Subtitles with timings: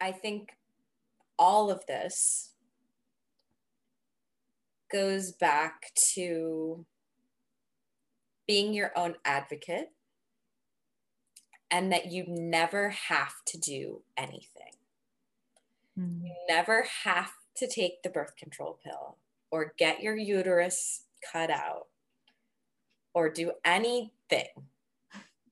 [0.00, 0.50] I think
[1.38, 2.52] all of this
[4.90, 6.84] goes back to
[8.46, 9.90] being your own advocate
[11.70, 14.72] and that you never have to do anything.
[15.98, 16.22] Mm.
[16.24, 19.18] You never have to take the birth control pill
[19.50, 21.88] or get your uterus cut out
[23.12, 24.48] or do anything.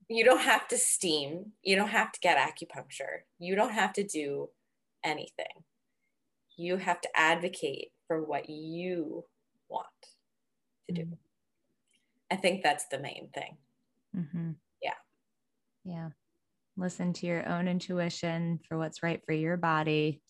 [0.09, 1.53] You don't have to steam.
[1.63, 3.23] You don't have to get acupuncture.
[3.39, 4.51] You don't have to do
[5.05, 5.65] anything.
[6.57, 9.25] You have to advocate for what you
[9.69, 9.87] want
[10.89, 11.03] to do.
[11.03, 11.15] Mm-hmm.
[12.31, 13.57] I think that's the main thing.
[14.17, 14.51] Mm-hmm.
[14.83, 14.95] Yeah.
[15.85, 16.09] Yeah.
[16.77, 20.21] Listen to your own intuition for what's right for your body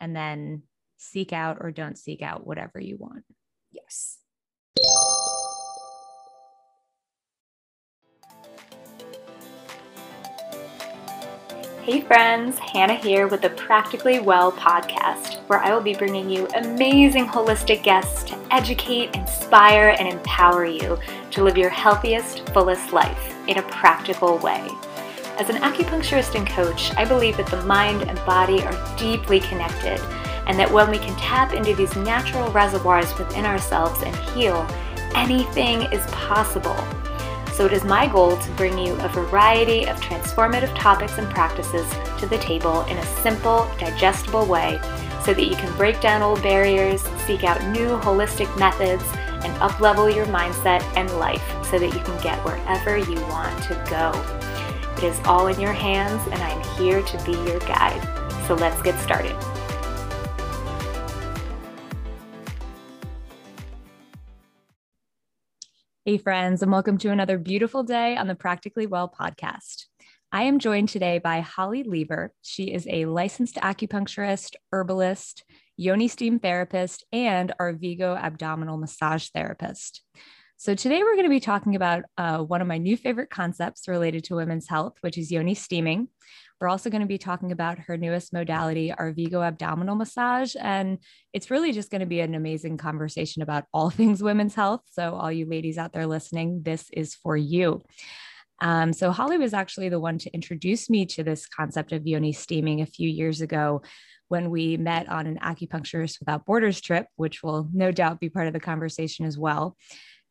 [0.00, 0.62] and then
[0.98, 3.24] seek out or don't seek out whatever you want.
[3.70, 4.18] Yes.
[11.86, 16.48] Hey friends, Hannah here with the Practically Well podcast, where I will be bringing you
[16.56, 20.98] amazing holistic guests to educate, inspire, and empower you
[21.30, 24.68] to live your healthiest, fullest life in a practical way.
[25.38, 30.00] As an acupuncturist and coach, I believe that the mind and body are deeply connected,
[30.48, 34.66] and that when we can tap into these natural reservoirs within ourselves and heal,
[35.14, 36.74] anything is possible.
[37.56, 41.90] So it is my goal to bring you a variety of transformative topics and practices
[42.18, 44.78] to the table in a simple, digestible way
[45.24, 49.02] so that you can break down old barriers, seek out new holistic methods,
[49.42, 53.74] and uplevel your mindset and life so that you can get wherever you want to
[53.88, 54.12] go.
[54.98, 58.02] It is all in your hands, and I'm here to be your guide.
[58.46, 59.34] So let's get started.
[66.08, 69.86] Hey, friends, and welcome to another beautiful day on the Practically Well podcast.
[70.30, 72.28] I am joined today by Holly Leever.
[72.42, 75.42] She is a licensed acupuncturist, herbalist,
[75.76, 80.04] yoni steam therapist, and Arvigo abdominal massage therapist.
[80.56, 83.88] So, today we're going to be talking about uh, one of my new favorite concepts
[83.88, 86.06] related to women's health, which is yoni steaming.
[86.60, 90.54] We're also going to be talking about her newest modality, Arvigo abdominal massage.
[90.58, 90.98] And
[91.32, 94.80] it's really just going to be an amazing conversation about all things women's health.
[94.90, 97.82] So, all you ladies out there listening, this is for you.
[98.62, 102.32] Um, so, Holly was actually the one to introduce me to this concept of yoni
[102.32, 103.82] steaming a few years ago
[104.28, 108.46] when we met on an Acupuncturist Without Borders trip, which will no doubt be part
[108.46, 109.76] of the conversation as well.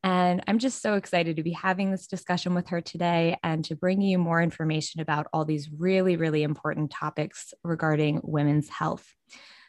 [0.06, 3.76] And I'm just so excited to be having this discussion with her today and to
[3.76, 9.12] bring you more information about all these really, really important topics regarding women's health.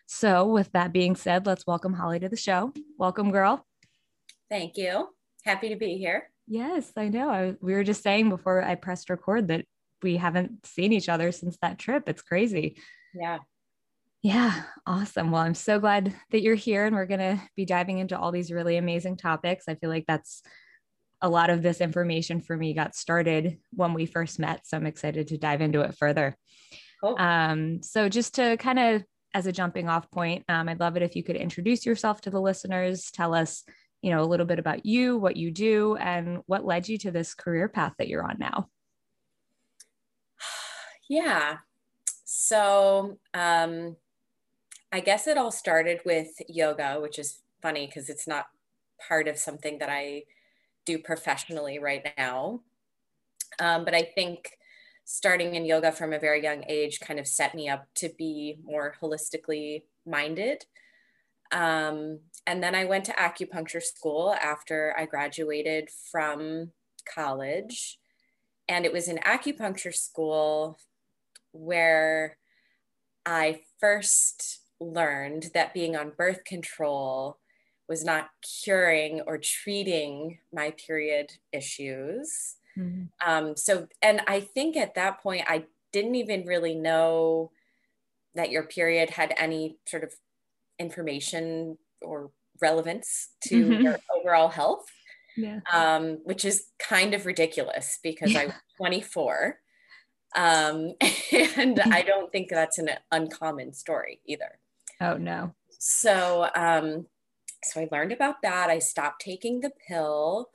[0.05, 2.75] So, with that being said, let's welcome Holly to the show.
[2.99, 3.67] Welcome, girl.
[4.51, 5.09] Thank you.
[5.43, 6.29] Happy to be here.
[6.47, 7.31] Yes, I know.
[7.31, 9.65] I, we were just saying before I pressed record that
[10.03, 12.11] we haven't seen each other since that trip.
[12.11, 12.77] It's crazy.
[13.15, 13.39] Yeah.
[14.27, 15.31] Yeah, awesome.
[15.31, 18.33] Well, I'm so glad that you're here and we're going to be diving into all
[18.33, 19.67] these really amazing topics.
[19.69, 20.43] I feel like that's
[21.23, 24.67] a lot of this information for me got started when we first met.
[24.67, 26.37] So I'm excited to dive into it further.
[27.01, 27.15] Cool.
[27.21, 31.05] Um, so, just to kind of as a jumping off point, um, I'd love it
[31.05, 33.63] if you could introduce yourself to the listeners, tell us,
[34.03, 37.13] you know, a little bit about you, what you do, and what led you to
[37.13, 38.67] this career path that you're on now.
[41.09, 41.59] Yeah.
[42.25, 43.95] So, um,
[44.93, 48.47] I guess it all started with yoga, which is funny because it's not
[49.09, 50.25] part of something that I
[50.85, 52.61] do professionally right now.
[53.59, 54.53] Um, but I think
[55.05, 58.59] starting in yoga from a very young age kind of set me up to be
[58.65, 60.65] more holistically minded.
[61.53, 66.73] Um, and then I went to acupuncture school after I graduated from
[67.13, 67.99] college.
[68.69, 70.79] And it was in acupuncture school
[71.53, 72.37] where
[73.25, 77.39] I first learned that being on birth control
[77.89, 78.31] was not
[78.65, 82.57] curing or treating my period issues.
[82.77, 83.05] Mm-hmm.
[83.27, 87.53] Um, so, and I think at that point, I didn't even really know
[88.35, 90.13] that your period had any sort of
[90.79, 92.31] information or
[92.61, 93.83] relevance to mm-hmm.
[93.83, 94.87] your overall health.
[95.37, 95.61] Yeah.
[95.71, 98.41] Um, which is kind of ridiculous because yeah.
[98.41, 99.59] I was 24.
[100.35, 100.95] Um,
[101.57, 104.59] and I don't think that's an uncommon story either.
[105.01, 105.55] Oh no.
[105.79, 107.07] So um
[107.65, 108.71] so I learned about that.
[108.71, 110.51] I stopped taking the pill.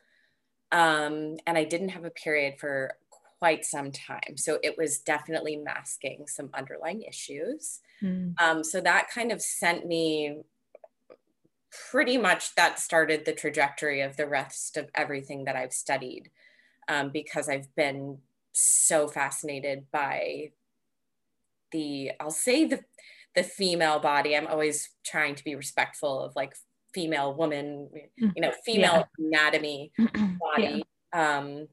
[0.72, 2.94] Um, and I didn't have a period for
[3.40, 4.38] quite some time.
[4.38, 7.80] So it was definitely masking some underlying issues.
[8.02, 8.40] Mm.
[8.40, 10.44] Um, so that kind of sent me
[11.90, 16.30] pretty much that started the trajectory of the rest of everything that I've studied
[16.88, 18.20] um, because I've been
[18.52, 20.52] so fascinated by
[21.72, 22.84] the I'll say the
[23.36, 24.36] the female body.
[24.36, 26.54] I'm always trying to be respectful of like
[26.94, 27.90] female woman,
[28.22, 28.32] mm.
[28.36, 29.28] you know, female yeah.
[29.28, 29.92] anatomy
[30.40, 30.84] body.
[31.14, 31.38] Yeah.
[31.38, 31.68] Um,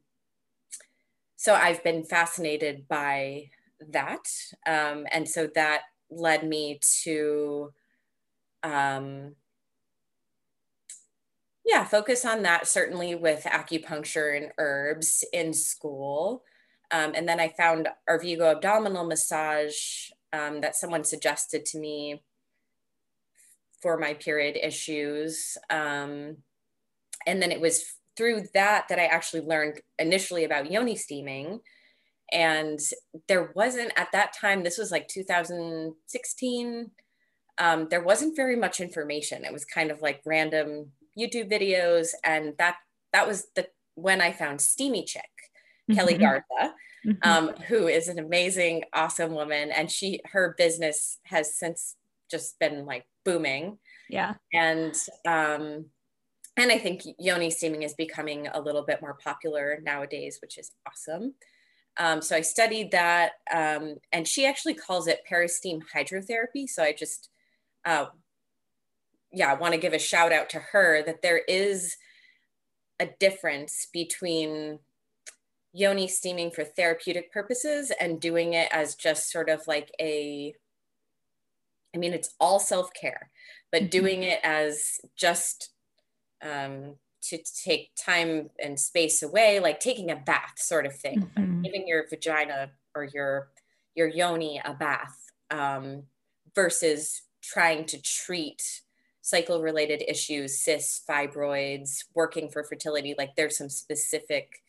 [1.37, 3.51] so I've been fascinated by
[3.93, 4.27] that.
[4.67, 7.73] Um, and so that led me to,
[8.63, 9.35] um,
[11.65, 16.43] yeah, focus on that certainly with acupuncture and herbs in school.
[16.91, 22.23] Um, and then I found Arvigo abdominal massage um, that someone suggested to me
[23.83, 25.57] for my period issues.
[25.71, 26.39] Um,
[27.27, 27.85] and then it was
[28.17, 31.61] through that that I actually learned initially about yoni steaming.
[32.33, 32.79] And
[33.29, 36.91] there wasn't at that time, this was like 2016,
[37.59, 39.45] um, there wasn't very much information.
[39.45, 42.09] It was kind of like random YouTube videos.
[42.25, 42.77] And that
[43.13, 45.23] that was the when I found Steamy Chick,
[45.91, 45.95] mm-hmm.
[45.95, 46.75] Kelly Garza.
[47.09, 47.29] Mm-hmm.
[47.29, 51.97] Um, who is an amazing, awesome woman, and she her business has since
[52.31, 53.79] just been like booming.
[54.11, 54.35] Yeah.
[54.53, 54.95] And
[55.27, 55.87] um,
[56.59, 60.73] and I think yoni steaming is becoming a little bit more popular nowadays, which is
[60.87, 61.35] awesome.
[61.99, 66.69] Um, so I studied that, um, and she actually calls it peristeam hydrotherapy.
[66.69, 67.31] So I just,
[67.85, 68.07] uh,
[69.33, 71.97] yeah, I want to give a shout out to her that there is
[73.01, 74.81] a difference between
[75.73, 80.55] yoni steaming for therapeutic purposes and doing it as just sort of like a
[81.95, 83.31] I mean, it's all self care,
[83.73, 83.91] but mm-hmm.
[83.91, 85.71] doing it as just
[86.43, 91.63] um, to take time and space away, like taking a bath, sort of thing, mm-hmm.
[91.63, 93.49] giving your vagina or your
[93.95, 95.17] your yoni a bath,
[95.51, 96.05] um,
[96.55, 98.63] versus trying to treat
[99.23, 103.15] cycle related issues, cysts, fibroids, working for fertility.
[103.17, 104.63] Like there's some specific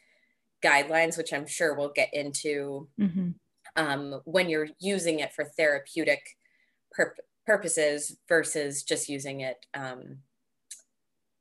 [0.64, 3.30] guidelines, which I'm sure we'll get into mm-hmm.
[3.76, 6.22] um, when you're using it for therapeutic
[6.92, 7.16] pur-
[7.50, 10.20] purposes versus just using it um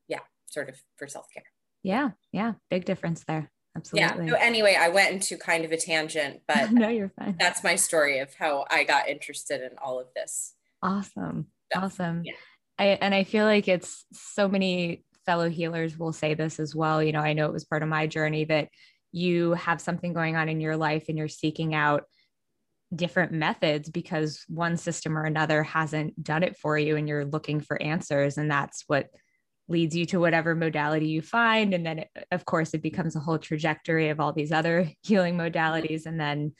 [0.08, 1.44] yeah sort of for self-care.
[1.82, 3.50] Yeah yeah big difference there.
[3.76, 4.26] Absolutely.
[4.26, 7.36] yeah so anyway i went into kind of a tangent but no you're fine.
[7.38, 10.54] that's my story of how i got interested in all of this.
[10.82, 11.84] Awesome stuff.
[11.84, 12.22] awesome.
[12.24, 12.32] Yeah.
[12.78, 17.02] I, and i feel like it's so many fellow healers will say this as well.
[17.02, 18.70] You know i know it was part of my journey that
[19.12, 22.04] you have something going on in your life and you're seeking out
[22.94, 27.60] different methods because one system or another hasn't done it for you and you're looking
[27.60, 28.38] for answers.
[28.38, 29.08] And that's what
[29.68, 31.74] leads you to whatever modality you find.
[31.74, 35.36] And then it, of course it becomes a whole trajectory of all these other healing
[35.36, 36.06] modalities.
[36.06, 36.54] And then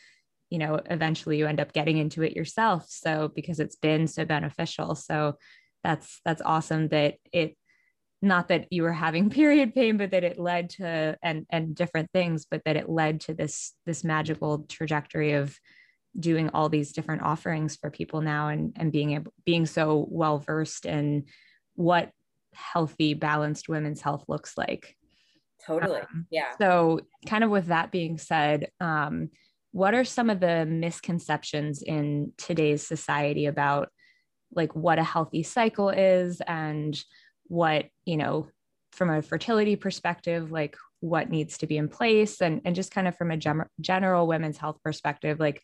[0.51, 2.87] you know eventually you end up getting into it yourself.
[2.89, 4.95] So because it's been so beneficial.
[4.95, 5.37] So
[5.83, 7.57] that's that's awesome that it
[8.21, 12.11] not that you were having period pain but that it led to and and different
[12.13, 15.57] things but that it led to this this magical trajectory of
[16.19, 20.39] doing all these different offerings for people now and and being able being so well
[20.39, 21.25] versed in
[21.75, 22.11] what
[22.55, 24.97] healthy balanced women's health looks like.
[25.65, 26.01] Totally.
[26.01, 26.57] Um, yeah.
[26.59, 29.31] so kind of with that being said um,
[29.73, 33.91] what are some of the misconceptions in today's society about
[34.53, 36.99] like what a healthy cycle is and
[37.49, 38.49] what you know
[38.93, 43.07] from a fertility perspective like what needs to be in place and, and just kind
[43.07, 45.63] of from a gem- general women's health perspective like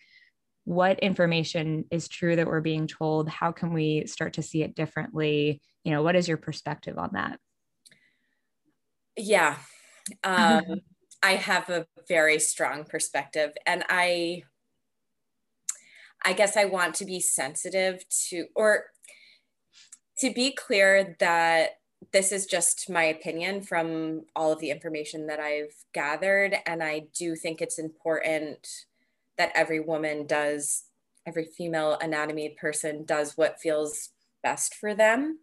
[0.64, 3.28] what information is true that we're being told?
[3.28, 5.60] How can we start to see it differently?
[5.84, 7.38] You know what is your perspective on that?
[9.16, 9.56] Yeah.
[10.22, 10.62] Um,
[11.22, 14.42] i have a very strong perspective and i
[16.22, 18.84] i guess i want to be sensitive to or
[20.18, 21.70] to be clear that
[22.12, 27.02] this is just my opinion from all of the information that i've gathered and i
[27.14, 28.86] do think it's important
[29.36, 30.84] that every woman does,
[31.26, 34.10] every female anatomy person does what feels
[34.42, 35.38] best for them.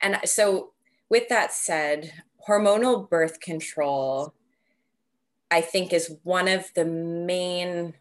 [0.00, 0.72] And so,
[1.08, 2.12] with that said,
[2.48, 4.34] hormonal birth control,
[5.50, 7.94] I think, is one of the main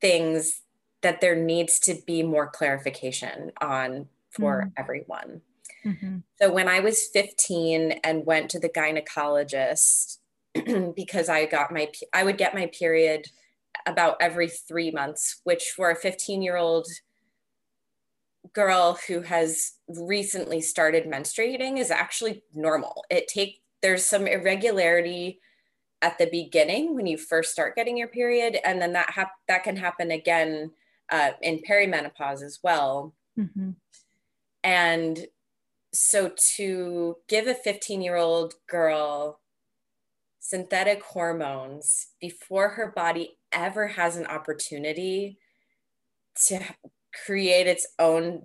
[0.00, 0.62] things
[1.02, 4.72] that there needs to be more clarification on for mm.
[4.76, 5.42] everyone.
[5.84, 6.18] Mm-hmm.
[6.40, 10.18] So, when I was 15 and went to the gynecologist,
[10.96, 13.26] because I got my, I would get my period
[13.86, 16.86] about every three months, which for a 15 year old
[18.52, 23.04] girl who has recently started menstruating is actually normal.
[23.10, 25.40] It take, there's some irregularity
[26.02, 28.58] at the beginning when you first start getting your period.
[28.64, 30.72] And then that, hap- that can happen again
[31.10, 33.14] uh, in perimenopause as well.
[33.38, 33.70] Mm-hmm.
[34.64, 35.26] And
[35.92, 39.40] so to give a 15 year old girl
[40.40, 45.38] synthetic hormones before her body ever has an opportunity
[46.34, 46.60] to
[47.24, 48.42] create its own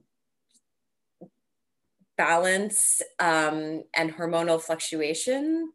[2.17, 5.71] balance um, and hormonal fluctuation,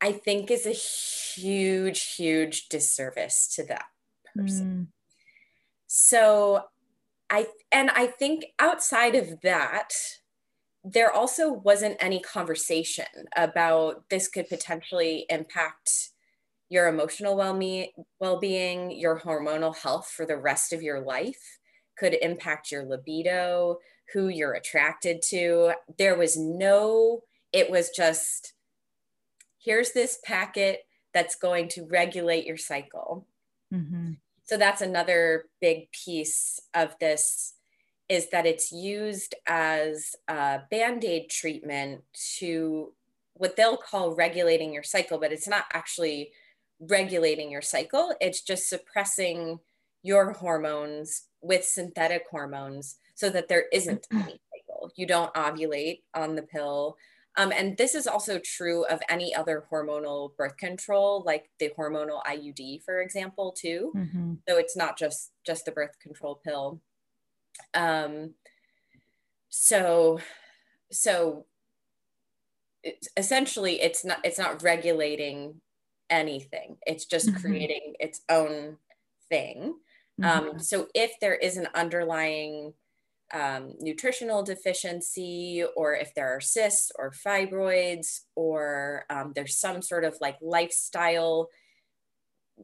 [0.00, 3.86] I think is a huge, huge disservice to that
[4.34, 4.66] person.
[4.66, 4.86] Mm.
[5.86, 6.64] So
[7.30, 9.90] I, and I think outside of that,
[10.84, 16.10] there also wasn't any conversation about this could potentially impact
[16.68, 21.58] your emotional well-being, your hormonal health for the rest of your life,
[21.98, 23.78] could impact your libido,
[24.12, 25.72] who you're attracted to.
[25.98, 27.22] There was no,
[27.52, 28.54] it was just
[29.58, 30.80] here's this packet
[31.14, 33.26] that's going to regulate your cycle.
[33.72, 34.12] Mm-hmm.
[34.44, 37.53] So that's another big piece of this
[38.08, 42.02] is that it's used as a band-aid treatment
[42.38, 42.92] to
[43.34, 46.30] what they'll call regulating your cycle, but it's not actually
[46.80, 48.14] regulating your cycle.
[48.20, 49.58] It's just suppressing
[50.02, 54.92] your hormones with synthetic hormones so that there isn't any cycle.
[54.96, 56.96] You don't ovulate on the pill.
[57.36, 62.22] Um, and this is also true of any other hormonal birth control, like the hormonal
[62.24, 63.92] IUD, for example, too.
[63.96, 64.34] Mm-hmm.
[64.48, 66.80] So it's not just just the birth control pill.
[67.74, 68.34] Um,
[69.48, 70.20] so,
[70.90, 71.46] so
[72.82, 75.60] it's, essentially, it's not it's not regulating
[76.10, 76.76] anything.
[76.86, 77.40] It's just mm-hmm.
[77.40, 78.76] creating its own
[79.28, 79.74] thing.
[80.20, 80.48] Mm-hmm.
[80.48, 82.74] Um, so if there is an underlying
[83.32, 90.04] um, nutritional deficiency, or if there are cysts or fibroids, or um, there's some sort
[90.04, 91.48] of like lifestyle,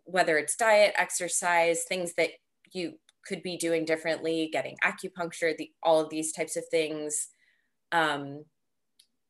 [0.04, 2.30] whether it's diet, exercise, things that
[2.72, 2.94] you
[3.30, 7.28] could be doing differently, getting acupuncture, the, all of these types of things.
[7.92, 8.44] Um,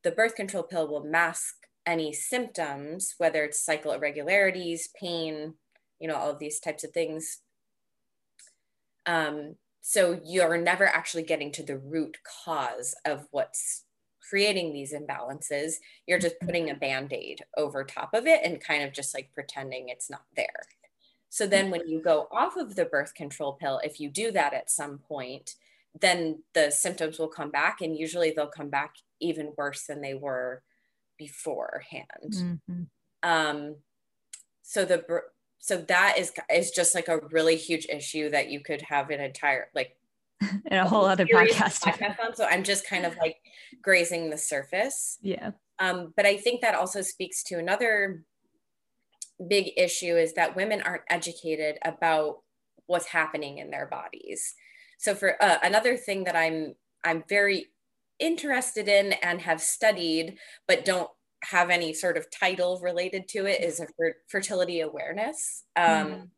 [0.02, 1.54] the birth control pill will mask
[1.87, 5.54] any symptoms, whether it's cycle irregularities, pain,
[5.99, 7.40] you know, all of these types of things.
[9.04, 13.85] Um, so you're never actually getting to the root cause of what's
[14.30, 15.75] creating these imbalances.
[16.07, 19.30] You're just putting a band aid over top of it and kind of just like
[19.35, 20.62] pretending it's not there.
[21.30, 24.52] So then when you go off of the birth control pill, if you do that
[24.52, 25.54] at some point,
[25.99, 30.14] then the symptoms will come back and usually they'll come back even worse than they
[30.14, 30.62] were
[31.18, 32.32] beforehand.
[32.32, 32.82] Mm-hmm.
[33.22, 33.76] Um,
[34.62, 35.04] so the
[35.58, 39.20] so that is is just like a really huge issue that you could have an
[39.20, 39.96] entire like
[40.40, 41.80] and a whole other podcast.
[41.84, 42.34] podcast on.
[42.34, 43.37] So I'm just kind of like
[43.82, 45.18] grazing the surface.
[45.22, 45.52] Yeah.
[45.78, 48.25] Um, but I think that also speaks to another
[49.49, 52.38] big issue is that women aren't educated about
[52.87, 54.54] what's happening in their bodies.
[54.99, 57.68] So for uh, another thing that I'm I'm very
[58.18, 60.37] interested in and have studied,
[60.68, 61.09] but don't
[61.44, 63.87] have any sort of title related to it is a
[64.28, 65.64] fertility awareness.
[65.76, 66.28] Um, mm.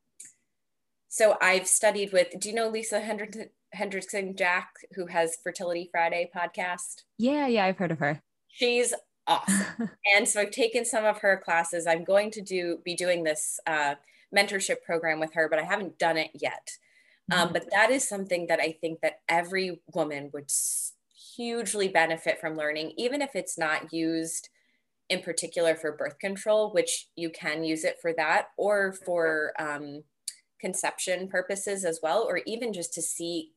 [1.09, 6.31] So I've studied with, do you know Lisa Hendrickson, Hendrickson Jack, who has Fertility Friday
[6.35, 7.03] podcast?
[7.19, 8.23] Yeah, yeah, I've heard of her.
[8.49, 8.95] She's
[9.33, 9.91] awesome.
[10.17, 11.87] and so I've taken some of her classes.
[11.87, 13.95] I'm going to do be doing this uh,
[14.35, 16.79] mentorship program with her, but I haven't done it yet.
[17.31, 17.53] Um, mm.
[17.53, 20.51] but that is something that I think that every woman would
[21.37, 24.49] hugely benefit from learning, even if it's not used
[25.09, 30.03] in particular for birth control, which you can use it for that or for um,
[30.61, 33.53] conception purposes as well, or even just to see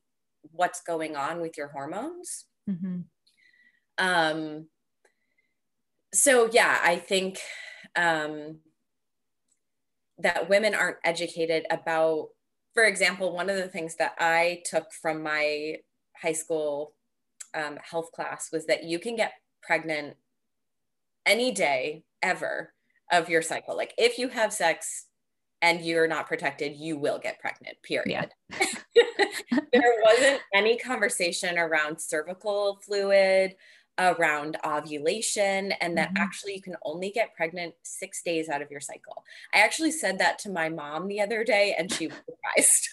[0.52, 2.44] what's going on with your hormones.
[2.68, 3.00] Mm-hmm.
[3.98, 4.66] Um,
[6.12, 7.38] so, yeah, I think
[7.96, 8.58] um,
[10.18, 12.28] that women aren't educated about,
[12.74, 15.76] for example, one of the things that I took from my
[16.20, 16.94] high school
[17.54, 19.32] um, health class was that you can get
[19.62, 20.16] pregnant
[21.24, 22.72] any day ever
[23.12, 23.76] of your cycle.
[23.76, 25.06] Like if you have sex
[25.62, 28.30] and you're not protected, you will get pregnant, period.
[28.48, 28.66] Yeah.
[29.72, 33.54] there wasn't any conversation around cervical fluid,
[33.98, 36.22] around ovulation, and that mm-hmm.
[36.22, 39.24] actually you can only get pregnant six days out of your cycle.
[39.54, 42.88] I actually said that to my mom the other day and she was surprised.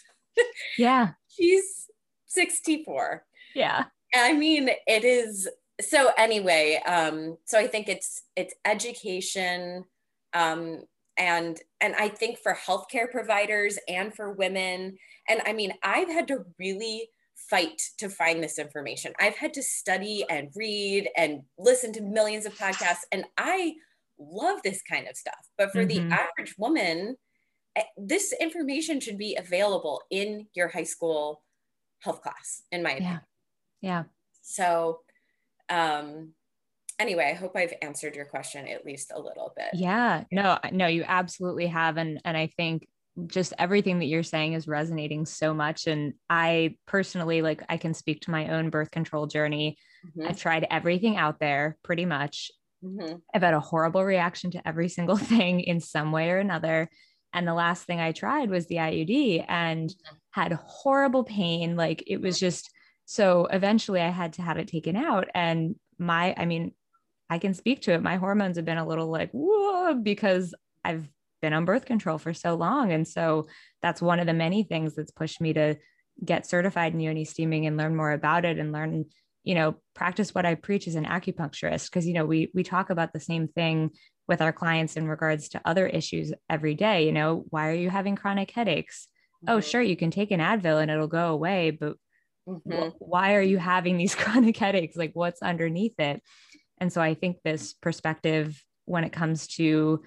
[0.78, 1.12] yeah.
[1.28, 1.90] She's
[2.28, 3.24] 64.
[3.56, 3.86] Yeah.
[4.16, 5.50] I mean, it is
[5.82, 9.86] so anyway, um, so I think it's it's education,
[10.34, 10.84] um,
[11.18, 16.28] and and I think for healthcare providers and for women, and I mean, I've had
[16.30, 17.10] to really
[17.50, 19.14] fight to find this information.
[19.20, 23.74] I've had to study and read and listen to millions of podcasts, and I
[24.20, 25.48] love this kind of stuff.
[25.58, 26.10] But for mm-hmm.
[26.10, 27.16] the average woman,
[27.76, 31.44] eh, this information should be available in your high school
[32.00, 33.22] health class, in my opinion.
[33.82, 33.90] Yeah.
[33.90, 34.04] Yeah.
[34.42, 35.00] So
[35.70, 36.34] um,
[37.00, 39.70] anyway, I hope I've answered your question at least a little bit.
[39.74, 41.98] Yeah, no, no, you absolutely have.
[41.98, 42.88] And, and I think
[43.28, 45.88] just everything that you're saying is resonating so much.
[45.88, 49.78] And I personally, like, I can speak to my own birth control journey.
[50.06, 50.30] Mm-hmm.
[50.30, 52.52] I've tried everything out there pretty much.
[52.84, 53.16] Mm-hmm.
[53.34, 56.90] I've had a horrible reaction to every single thing in some way or another.
[57.34, 60.16] And the last thing I tried was the IUD and mm-hmm.
[60.32, 61.76] had horrible pain.
[61.76, 62.72] Like it was just
[63.06, 65.28] so eventually I had to have it taken out.
[65.34, 66.74] And my, I mean,
[67.30, 68.02] I can speak to it.
[68.02, 70.54] My hormones have been a little like, whoa, because
[70.84, 71.08] I've
[71.44, 72.94] been on birth control for so long.
[72.94, 73.48] And so
[73.82, 75.76] that's one of the many things that's pushed me to
[76.24, 79.06] get certified in yoni steaming and learn more about it and learn,
[79.44, 81.92] you know, practice what I preach as an acupuncturist.
[81.92, 83.92] Cause, you know, we, we talk about the same thing
[84.26, 87.06] with our clients in regards to other issues every day.
[87.06, 89.10] You know, why are you having chronic headaches?
[89.12, 89.58] Oh, mm-hmm.
[89.58, 91.98] Oh, sure, you can take an Advil and it'll go away, but
[92.48, 92.72] mm-hmm.
[92.72, 94.96] wh- why are you having these chronic headaches?
[94.96, 96.22] Like, what's underneath it?
[96.80, 100.04] And so I think this perspective when it comes to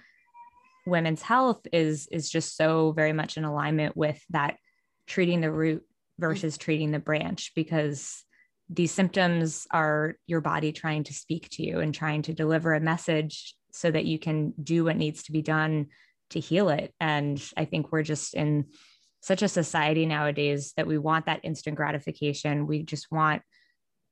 [0.86, 4.56] women's health is is just so very much in alignment with that
[5.06, 5.82] treating the root
[6.18, 8.24] versus treating the branch because
[8.68, 12.80] these symptoms are your body trying to speak to you and trying to deliver a
[12.80, 15.86] message so that you can do what needs to be done
[16.30, 16.92] to heal it.
[16.98, 18.66] And I think we're just in
[19.20, 22.66] such a society nowadays that we want that instant gratification.
[22.66, 23.42] We just want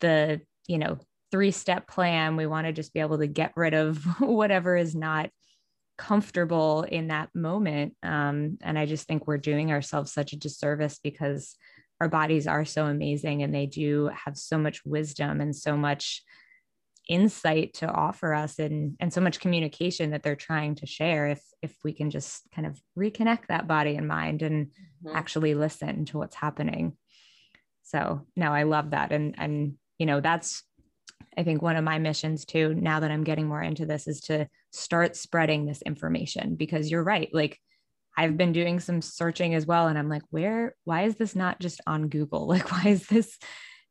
[0.00, 0.98] the, you know,
[1.32, 2.36] three step plan.
[2.36, 5.30] We want to just be able to get rid of whatever is not
[5.96, 7.96] comfortable in that moment.
[8.02, 11.56] Um, and I just think we're doing ourselves such a disservice because
[12.00, 16.22] our bodies are so amazing and they do have so much wisdom and so much
[17.08, 21.42] insight to offer us and and so much communication that they're trying to share if
[21.60, 25.14] if we can just kind of reconnect that body and mind and mm-hmm.
[25.14, 26.96] actually listen to what's happening
[27.82, 30.62] so no i love that and and you know that's
[31.36, 34.20] i think one of my missions too now that i'm getting more into this is
[34.20, 37.58] to start spreading this information because you're right like
[38.16, 41.58] I've been doing some searching as well and I'm like where why is this not
[41.58, 43.38] just on Google like why is this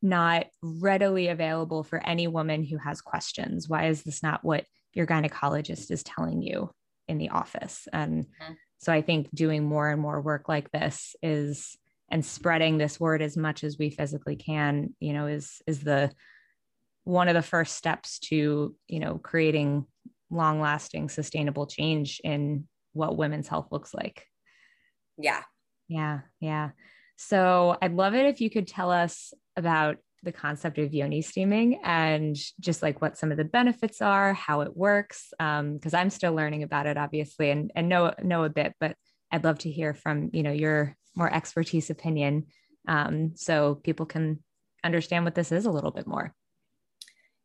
[0.04, 3.70] not readily available for any woman who has questions?
[3.70, 6.70] Why is this not what your gynecologist is telling you
[7.08, 7.88] in the office?
[7.92, 8.54] And mm-hmm.
[8.80, 11.78] so I think doing more and more work like this is
[12.12, 16.12] and spreading this word as much as we physically can, you know, is is the
[17.04, 19.86] one of the first steps to, you know, creating
[20.30, 24.26] long lasting sustainable change in what women's health looks like.
[25.18, 25.42] Yeah.
[25.88, 26.22] Yeah.
[26.40, 26.72] Yeah.
[27.18, 31.82] So I'd love it if you could tell us about the concept of yoni steaming
[31.84, 35.28] and just like what some of the benefits are, how it works.
[35.38, 38.96] Because um, I'm still learning about it, obviously, and and know know a bit, but
[39.32, 42.48] I'd love to hear from you know your more expertise opinion,
[42.88, 44.40] um, so people can
[44.84, 46.34] understand what this is a little bit more.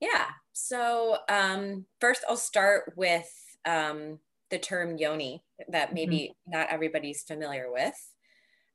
[0.01, 0.27] Yeah.
[0.53, 3.31] So um, first, I'll start with
[3.65, 4.19] um,
[4.51, 6.59] the term yoni that maybe mm-hmm.
[6.59, 7.95] not everybody's familiar with.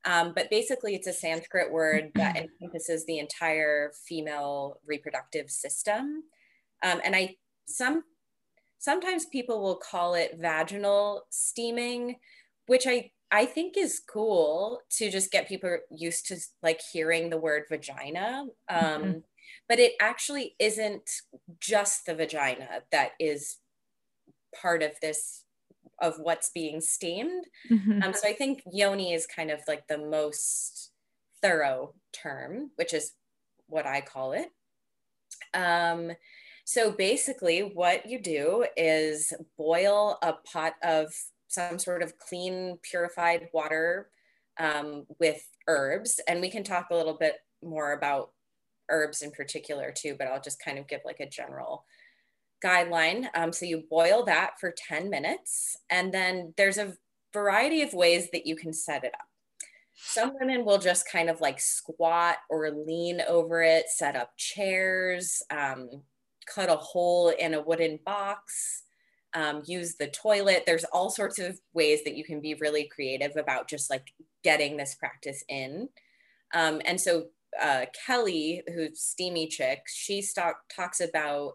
[0.06, 6.24] Um, but basically, it's a Sanskrit word that encompasses the entire female reproductive system.
[6.84, 8.04] Um, and I some
[8.80, 12.18] sometimes people will call it vaginal steaming,
[12.68, 17.38] which I I think is cool to just get people used to like hearing the
[17.38, 18.46] word vagina.
[18.70, 19.18] Um, mm-hmm.
[19.70, 21.10] But it actually isn't
[21.60, 23.58] just the vagina that is
[24.62, 25.44] part of this
[26.02, 27.46] of what's being steamed.
[27.72, 28.04] Mm-hmm.
[28.04, 30.92] Um, so I think yoni is kind of like the most
[31.42, 33.14] thorough term, which is
[33.68, 34.48] what I call it.
[35.54, 36.12] Um,
[36.66, 41.14] so basically, what you do is boil a pot of
[41.48, 44.10] some sort of clean, purified water
[44.60, 46.20] um, with herbs.
[46.28, 48.32] And we can talk a little bit more about
[48.90, 51.86] herbs in particular too, but I'll just kind of give like a general
[52.64, 53.28] guideline.
[53.36, 56.94] Um, so you boil that for 10 minutes, and then there's a
[57.34, 59.28] variety of ways that you can set it up.
[59.96, 65.44] Some women will just kind of like squat or lean over it, set up chairs,
[65.50, 65.90] um,
[66.46, 68.84] cut a hole in a wooden box,
[69.34, 70.64] um, use the toilet.
[70.66, 74.78] There's all sorts of ways that you can be really creative about just like getting
[74.78, 75.90] this practice in.
[76.54, 77.28] Um, and so
[77.62, 80.24] uh, Kelly, who's Steamy Chick, she
[80.76, 81.54] talks about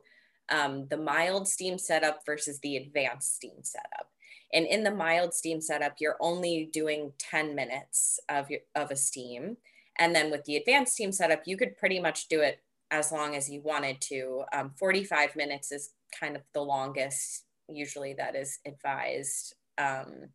[0.51, 4.11] um, the mild steam setup versus the advanced steam setup.
[4.53, 8.97] And in the mild steam setup, you're only doing 10 minutes of, your, of a
[8.97, 9.59] steam.
[9.99, 13.37] And then with the advanced steam setup, you could pretty much do it as long
[13.37, 14.45] as you wanted to.
[14.53, 19.55] Um, 45 minutes is kind of the longest, usually, that is advised.
[19.77, 20.31] Um,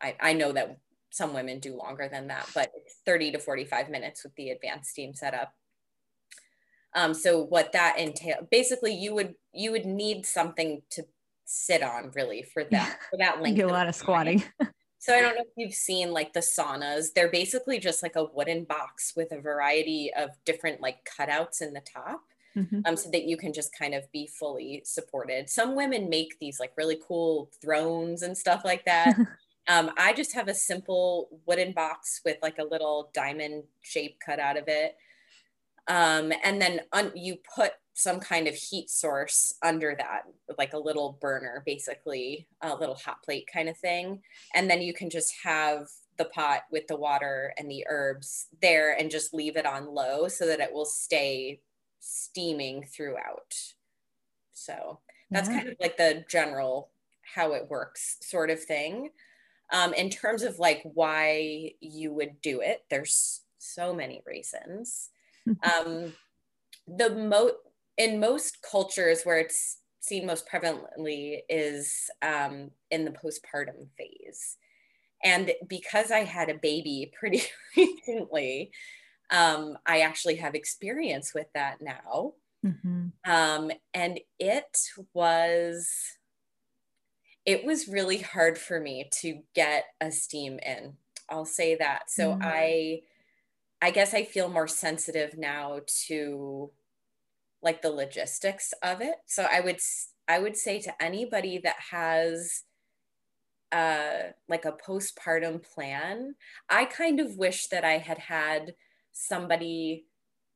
[0.00, 0.78] I, I know that
[1.16, 2.70] some women do longer than that, but
[3.06, 5.54] 30 to 45 minutes with the advanced steam setup.
[6.94, 11.04] Um, so what that entail basically you would you would need something to
[11.44, 13.60] sit on really for that for that length.
[13.60, 14.42] a lot of squatting.
[14.98, 17.12] So I don't know if you've seen like the saunas.
[17.14, 21.72] They're basically just like a wooden box with a variety of different like cutouts in
[21.74, 22.22] the top.
[22.56, 22.80] Mm-hmm.
[22.86, 25.48] Um, so that you can just kind of be fully supported.
[25.48, 29.14] Some women make these like really cool thrones and stuff like that.
[29.68, 34.38] um, I just have a simple wooden box with like a little diamond shape cut
[34.38, 34.96] out of it.
[35.88, 40.22] Um, and then un- you put some kind of heat source under that,
[40.58, 44.22] like a little burner, basically, a little hot plate kind of thing.
[44.54, 48.98] And then you can just have the pot with the water and the herbs there
[48.98, 51.60] and just leave it on low so that it will stay
[52.00, 53.54] steaming throughout.
[54.52, 55.00] So
[55.30, 55.56] that's yeah.
[55.56, 56.90] kind of like the general
[57.34, 59.10] how it works sort of thing.
[59.72, 65.10] Um, in terms of like why you would do it, there's so many reasons.
[65.46, 66.12] um,
[66.86, 67.50] the mo
[67.98, 74.56] in most cultures where it's seen most prevalently is um, in the postpartum phase.
[75.24, 77.42] And because I had a baby pretty
[77.76, 78.70] recently,
[79.30, 82.34] um, I actually have experience with that now.
[82.64, 83.30] Mm-hmm.
[83.30, 84.78] Um, and it
[85.12, 85.90] was
[87.46, 90.94] it was really hard for me to get a steam in.
[91.30, 92.10] I'll say that.
[92.10, 92.42] So mm-hmm.
[92.42, 93.00] I
[93.80, 96.70] I guess I feel more sensitive now to
[97.62, 99.16] like the logistics of it.
[99.26, 99.78] So I would
[100.28, 102.62] I would say to anybody that has
[103.70, 106.34] uh like a postpartum plan,
[106.68, 108.74] I kind of wish that I had had
[109.12, 110.06] somebody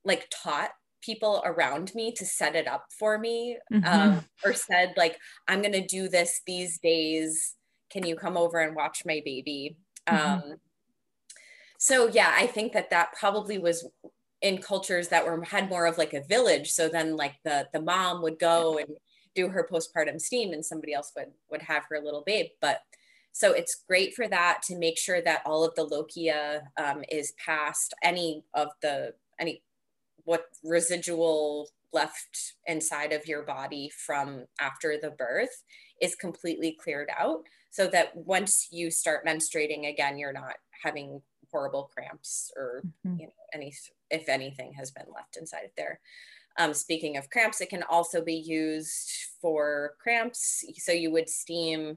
[0.04, 0.70] like taught
[1.00, 3.86] people around me to set it up for me mm-hmm.
[3.86, 7.54] um, or said like i'm going to do this these days.
[7.90, 9.76] Can you come over and watch my baby?
[10.08, 10.32] Mm-hmm.
[10.32, 10.56] um,
[11.78, 13.86] so yeah i think that that probably was
[14.42, 16.70] in cultures that were had more of like a village.
[16.70, 18.88] So then like the the mom would go and
[19.34, 22.46] do her postpartum steam and somebody else would would have her little babe.
[22.60, 22.80] But
[23.32, 27.32] so it's great for that to make sure that all of the lochia um, is
[27.44, 29.62] past any of the any
[30.30, 35.64] what residual left inside of your body from after the birth
[36.00, 37.40] is completely cleared out
[37.70, 43.18] so that once you start menstruating again you're not having horrible cramps or mm-hmm.
[43.18, 43.74] you know any
[44.08, 45.98] if anything has been left inside of there.
[46.58, 50.64] Um, speaking of cramps, it can also be used for cramps.
[50.78, 51.96] So you would steam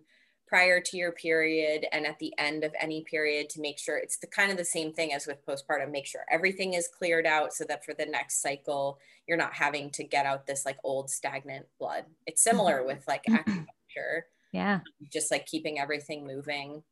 [0.54, 4.18] prior to your period and at the end of any period to make sure it's
[4.18, 7.52] the kind of the same thing as with postpartum make sure everything is cleared out
[7.52, 11.10] so that for the next cycle you're not having to get out this like old
[11.10, 12.06] stagnant blood.
[12.28, 12.86] It's similar mm-hmm.
[12.86, 14.26] with like acupuncture.
[14.52, 14.82] Yeah.
[15.12, 16.84] Just like keeping everything moving.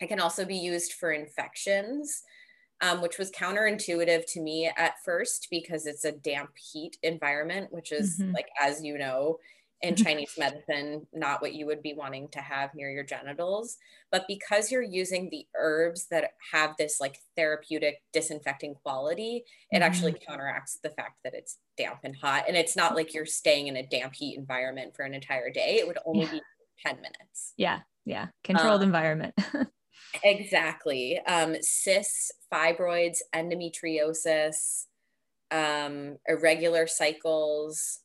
[0.00, 2.24] It can also be used for infections
[2.80, 7.90] um, which was counterintuitive to me at first because it's a damp heat environment, which
[7.90, 8.32] is mm-hmm.
[8.32, 9.38] like, as you know,
[9.80, 13.76] in Chinese medicine, not what you would be wanting to have near your genitals.
[14.10, 19.82] But because you're using the herbs that have this like therapeutic disinfecting quality, it mm-hmm.
[19.84, 22.44] actually counteracts the fact that it's damp and hot.
[22.48, 25.76] And it's not like you're staying in a damp heat environment for an entire day.
[25.80, 26.32] It would only yeah.
[26.32, 26.42] be
[26.84, 27.54] 10 minutes.
[27.56, 27.80] Yeah.
[28.04, 28.28] Yeah.
[28.42, 29.34] Controlled um, environment.
[30.24, 31.20] Exactly.
[31.26, 34.86] Um, cysts, fibroids, endometriosis,
[35.50, 38.00] um, irregular cycles.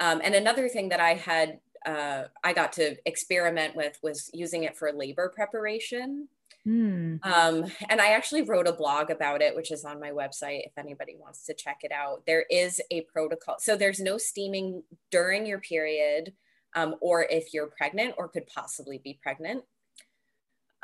[0.00, 4.64] Um, and another thing that I had, uh, I got to experiment with was using
[4.64, 6.28] it for labor preparation.
[6.66, 7.24] Mm.
[7.24, 10.78] Um, and I actually wrote a blog about it, which is on my website if
[10.78, 12.22] anybody wants to check it out.
[12.26, 13.56] There is a protocol.
[13.58, 16.32] So there's no steaming during your period
[16.74, 19.64] um, or if you're pregnant or could possibly be pregnant.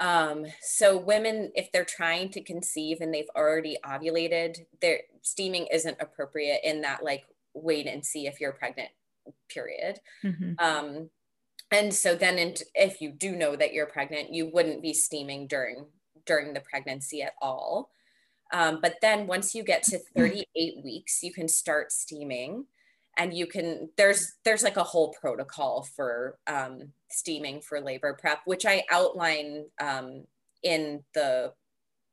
[0.01, 5.97] Um, so women, if they're trying to conceive and they've already ovulated, their steaming isn't
[6.01, 7.25] appropriate in that like
[7.63, 8.91] wait and see if you're pregnant
[9.49, 10.01] period.
[10.25, 10.53] Mm-hmm.
[10.59, 11.11] Um,
[11.71, 15.47] and so then in, if you do know that you're pregnant, you wouldn't be steaming
[15.47, 15.87] during
[16.27, 17.91] during the pregnancy at all.
[18.53, 22.65] Um, but then once you get to 38 weeks, you can start steaming
[23.19, 28.41] and you can there's there's like a whole protocol for um, steaming for labor prep
[28.47, 30.25] which i outline um,
[30.63, 31.53] in the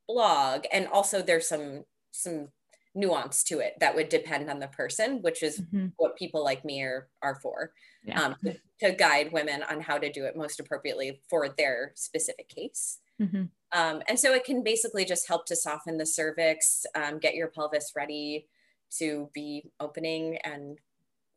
[0.08, 2.48] blog and also there's some some
[2.96, 5.86] nuance to it that would depend on the person which is mm-hmm.
[5.96, 7.72] what people like me are are for
[8.04, 8.20] yeah.
[8.20, 12.48] um, to, to, guide women on how to do it most appropriately for their specific
[12.48, 13.44] case mm-hmm.
[13.78, 17.48] um, and so it can basically just help to soften the cervix um, get your
[17.48, 18.48] pelvis ready
[18.90, 20.78] to be opening and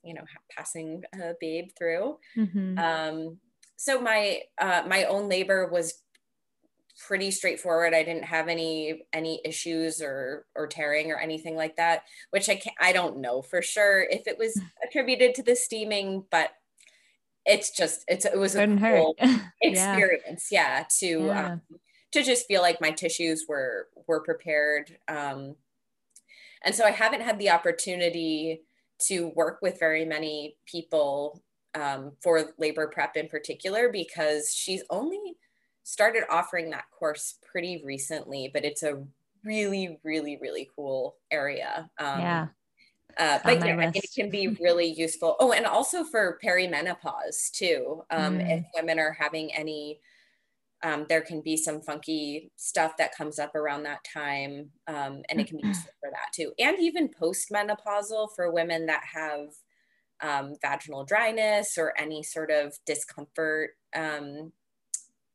[0.04, 0.24] you know
[0.56, 2.80] passing a babe through mm-hmm.
[2.80, 3.38] um,
[3.76, 6.02] so my uh, my own labor was
[7.08, 7.94] pretty straightforward.
[7.94, 12.56] I didn't have any any issues or or tearing or anything like that, which I
[12.56, 16.52] can't I don't know for sure if it was attributed to the steaming, but
[17.46, 19.42] it's just it's it was Couldn't a cool hurt.
[19.62, 19.98] Yeah.
[19.98, 21.54] experience, yeah, to Yeah.
[21.54, 21.62] um,
[22.12, 24.98] to just feel like my tissues were were prepared.
[25.08, 25.56] Um,
[26.64, 28.62] and so I haven't had the opportunity
[29.08, 31.42] to work with very many people
[31.76, 35.38] um, for labor prep in particular because she's only
[35.84, 39.04] started offering that course pretty recently, but it's a
[39.44, 41.89] really, really, really cool area.
[41.98, 42.48] Um, yeah.
[43.18, 45.36] uh, but yeah, think it can be really useful.
[45.39, 48.04] Oh, and also for perimenopause too.
[48.10, 48.60] Um, Mm.
[48.60, 50.00] If women are having any,
[50.84, 55.42] um, there can be some funky stuff that comes up around that time, um, and
[55.42, 56.54] it can be useful for that too.
[56.60, 59.50] And even postmenopausal for women that have
[60.22, 64.52] um, vaginal dryness or any sort of discomfort um,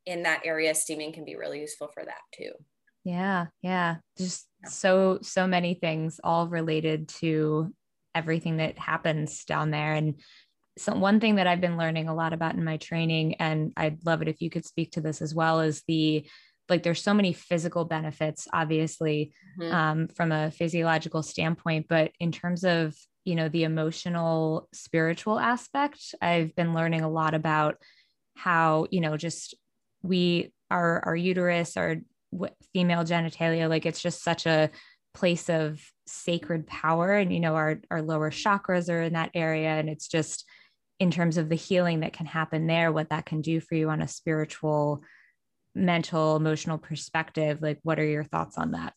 [0.07, 2.53] in that area, steaming can be really useful for that too.
[3.05, 3.97] Yeah, yeah.
[4.17, 4.71] Just Yeah.
[4.71, 7.73] so so many things all related to
[8.15, 10.21] everything that happens down there and
[10.77, 14.05] so one thing that I've been learning a lot about in my training and I'd
[14.05, 16.27] love it if you could speak to this as well is the
[16.69, 19.73] like there's so many physical benefits obviously Mhm.
[19.73, 26.15] um, from a physiological standpoint but in terms of you know the emotional spiritual aspect
[26.21, 27.77] i've been learning a lot about
[28.37, 29.55] how you know just
[30.05, 31.97] we our our uterus our
[32.73, 34.71] female genitalia like it's just such a
[35.15, 39.71] place of sacred power and you know our our lower chakras are in that area
[39.71, 40.45] and it's just
[41.01, 43.89] in terms of the healing that can happen there what that can do for you
[43.91, 45.03] on a spiritual
[45.75, 48.95] mental emotional perspective like what are your thoughts on that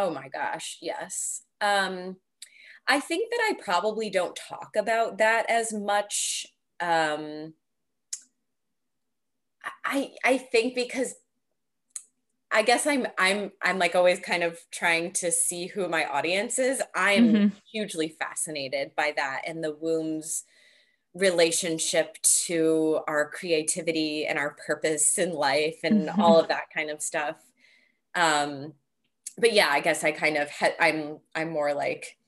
[0.00, 1.42] Oh my gosh, yes.
[1.60, 2.16] Um,
[2.88, 6.46] I think that I probably don't talk about that as much.
[6.80, 7.52] Um,
[9.84, 11.14] I I think because
[12.50, 16.58] I guess I'm I'm I'm like always kind of trying to see who my audience
[16.58, 16.82] is.
[16.94, 17.60] I am Mhm.
[17.70, 20.44] hugely fascinated by that and the womb's
[21.14, 26.20] relationship to our creativity and our purpose in life and Mhm.
[26.20, 27.36] all of that kind of stuff.
[28.14, 28.74] Um,
[29.38, 32.18] but yeah, I guess I kind of I'm I'm more like,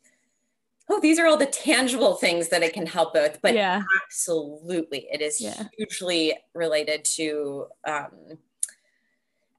[0.89, 3.39] oh, these are all the tangible things that it can help with.
[3.43, 5.69] But yeah absolutely, it is Yeah.
[5.77, 8.39] hugely related to um,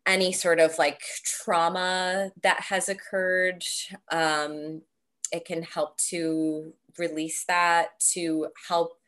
[0.05, 3.63] any sort of like trauma that has occurred.
[4.11, 4.81] Um,
[5.31, 8.99] it can help to release that to help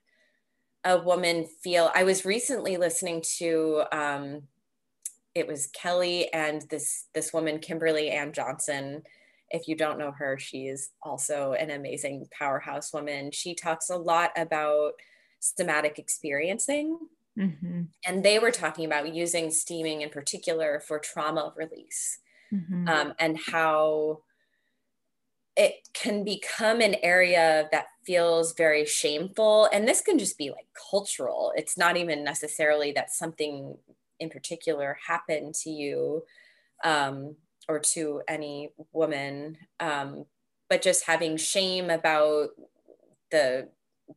[0.83, 1.91] a woman feel.
[1.93, 3.83] I was recently listening to.
[3.91, 4.43] Um,
[5.33, 9.03] it was Kelly and this this woman Kimberly Ann Johnson.
[9.49, 13.31] If you don't know her, she's also an amazing powerhouse woman.
[13.31, 14.93] She talks a lot about
[15.39, 16.97] somatic experiencing.
[17.35, 22.19] Hmm and they were talking about using steaming in particular for trauma release
[22.51, 24.19] hmm um, and how
[25.55, 29.69] it can become an area that feels very shameful.
[29.71, 31.53] And this can just be like cultural.
[31.55, 33.77] It's not even necessarily that something
[34.19, 36.23] in particular happened to you
[36.83, 40.25] um, or to any woman um,
[40.69, 42.49] but just having shame about
[43.31, 43.69] the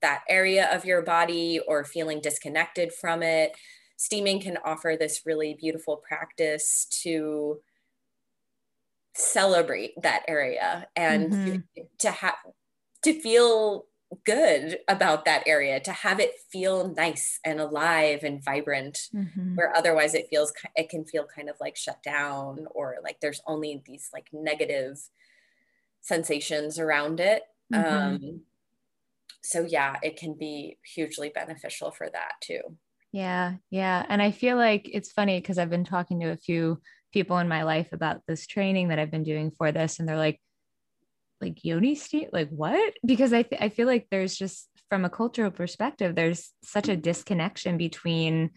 [0.02, 3.56] that area of your body or feeling disconnected from it
[3.96, 7.60] steaming can offer this really beautiful practice to
[9.14, 11.62] celebrate that area and Mhm.
[11.98, 12.36] to have
[13.02, 13.87] to feel
[14.24, 19.58] good about that area to have it feel nice and alive and vibrant Mhm.
[19.58, 23.42] where otherwise it feels it can feel kind of like shut down or like there's
[23.46, 24.96] only these like negative
[26.00, 28.18] sensations around it Mhm.
[28.18, 28.42] um
[29.42, 32.78] so yeah it can be hugely beneficial for that too
[33.12, 34.04] Yeah, yeah.
[34.08, 36.80] And I feel like it's funny because I've been talking to a few
[37.12, 40.16] people in my life about this training that I've been doing for this, and they're
[40.16, 40.40] like,
[41.40, 42.94] like yoni steam, like what?
[43.04, 46.96] Because I th- I feel like there's just from a cultural perspective, there's such a
[46.96, 48.50] disconnection between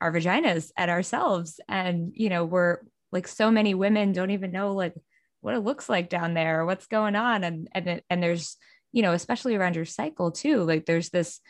[0.00, 2.78] our vaginas and ourselves, and you know, we're
[3.12, 4.94] like so many women don't even know like
[5.40, 8.56] what it looks like down there what's going on, and and and there's
[8.92, 11.40] you know, especially around your cycle too, like there's this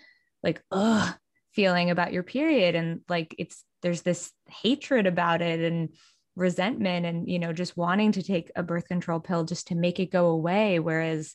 [0.42, 1.14] like ugh
[1.53, 2.75] feeling about your period.
[2.75, 5.61] And like it's there's this hatred about it.
[5.61, 5.90] And
[6.37, 10.01] resentment and you know just wanting to take a birth control pill just to make
[10.01, 10.79] it go away.
[10.79, 11.35] Whereas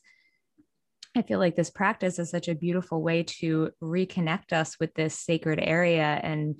[1.17, 5.17] i feel like this practice is such a beautiful way to reconnect us with this
[5.17, 6.59] sacred area and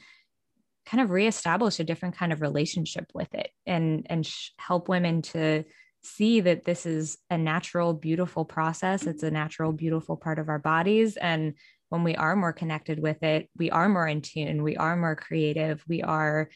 [0.85, 5.21] kind of reestablish a different kind of relationship with it and and sh- help women
[5.21, 5.63] to
[6.03, 9.07] see that this is a natural beautiful process.
[9.07, 11.17] It's a natural beautiful part of our bodies.
[11.17, 11.55] And
[11.89, 14.63] when we are more connected with it we are more in tune.
[14.63, 15.83] We are more creative.
[15.87, 16.49] We are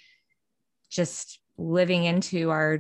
[0.92, 2.80] just living into our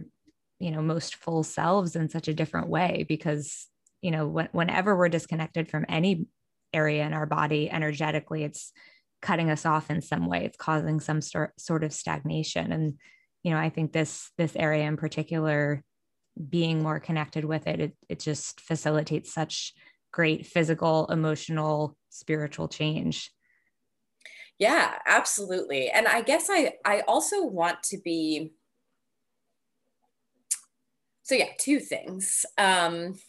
[0.59, 3.67] you know most full selves in such a different way because
[4.01, 6.25] you know when, whenever we're disconnected from any
[6.73, 8.71] area in our body energetically it's
[9.21, 10.45] cutting us off in some way.
[10.45, 12.71] It's causing some sort, sort of stagnation.
[12.71, 12.93] And
[13.43, 15.83] you know i think this this area in particular
[16.49, 19.73] being more connected with it it, it just facilitates such
[20.11, 23.31] great physical emotional spiritual change.
[24.57, 25.89] Yeah absolutely.
[25.89, 28.53] And i guess i i also want to be
[31.29, 32.45] so yeah two things.
[32.57, 33.19] Um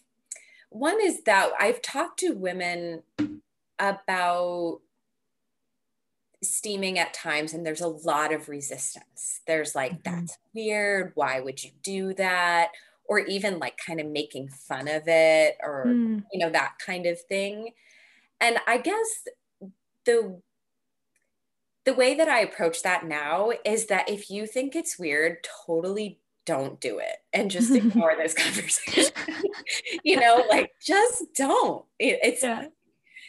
[0.70, 3.02] one is that i've talked to women
[3.78, 4.78] about
[6.42, 9.42] steaming at times and there's a lot of resistance.
[9.46, 10.20] There's like mm-hmm.
[10.20, 11.12] that's weird.
[11.14, 12.68] Why would you do that?
[13.04, 16.24] Or even like kind of making fun of it or mm.
[16.32, 17.70] you know that kind of thing.
[18.40, 19.28] And i guess
[20.06, 20.40] the
[21.84, 26.20] the way that i approach that now is that if you think it's weird totally
[26.50, 29.12] don't do it and just ignore this conversation
[30.04, 32.66] you know like just don't it, it's yeah.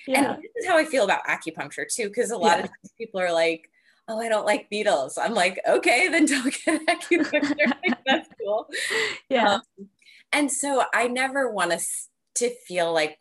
[0.08, 0.34] yeah.
[0.34, 2.64] and this is how i feel about acupuncture too because a lot yeah.
[2.64, 3.70] of times people are like
[4.08, 8.68] oh i don't like needles i'm like okay then don't get acupuncture that's cool
[9.30, 9.88] yeah um,
[10.34, 13.20] and so i never want us to feel like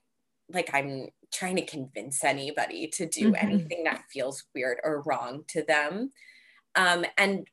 [0.51, 3.47] like i'm trying to convince anybody to do mm-hmm.
[3.47, 6.11] anything that feels weird or wrong to them
[6.77, 7.47] um, and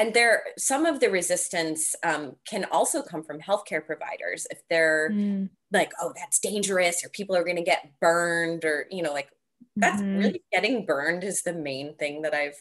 [0.00, 5.10] and there some of the resistance um, can also come from healthcare providers if they're
[5.10, 5.48] mm.
[5.72, 9.28] like oh that's dangerous or people are going to get burned or you know like
[9.76, 10.18] that's mm-hmm.
[10.18, 12.56] really getting burned is the main thing that i've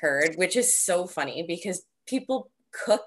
[0.00, 3.06] heard which is so funny because people cook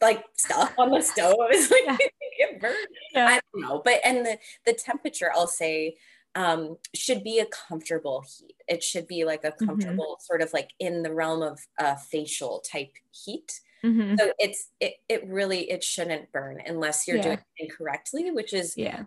[0.00, 1.96] like stuff on the stove is like yeah.
[2.38, 3.26] get burned yeah.
[3.26, 5.96] i don't know but and the the temperature i'll say
[6.34, 8.56] um, should be a comfortable heat.
[8.66, 9.66] It should be like a mm-hmm.
[9.66, 10.24] comfortable mm-hmm.
[10.24, 13.60] sort of like in the realm of uh, facial type heat.
[13.84, 14.16] Mm-hmm.
[14.18, 17.22] So it's it it really it shouldn't burn unless you're yeah.
[17.22, 19.04] doing it incorrectly, which is yeah.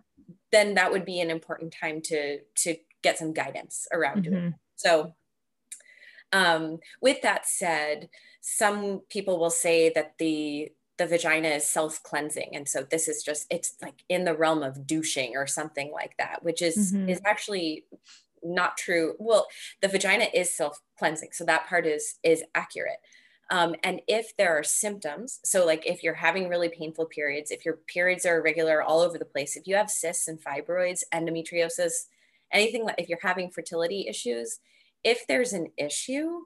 [0.51, 4.47] Then that would be an important time to to get some guidance around mm-hmm.
[4.47, 4.53] it.
[4.75, 5.13] So
[6.31, 8.09] um, with that said,
[8.41, 12.51] some people will say that the the vagina is self-cleansing.
[12.53, 16.15] And so this is just it's like in the realm of douching or something like
[16.17, 17.09] that which is mm-hmm.
[17.09, 17.85] is actually
[18.43, 19.15] not true.
[19.19, 19.47] Well
[19.81, 21.29] the vagina is self-cleansing.
[21.33, 22.99] So that part is is accurate.
[23.49, 27.65] Um, and if there are symptoms so like if you're having really painful periods if
[27.65, 32.05] your periods are irregular all over the place if you have cysts and fibroids endometriosis
[32.53, 34.59] anything like if you're having fertility issues
[35.03, 36.43] if there's an issue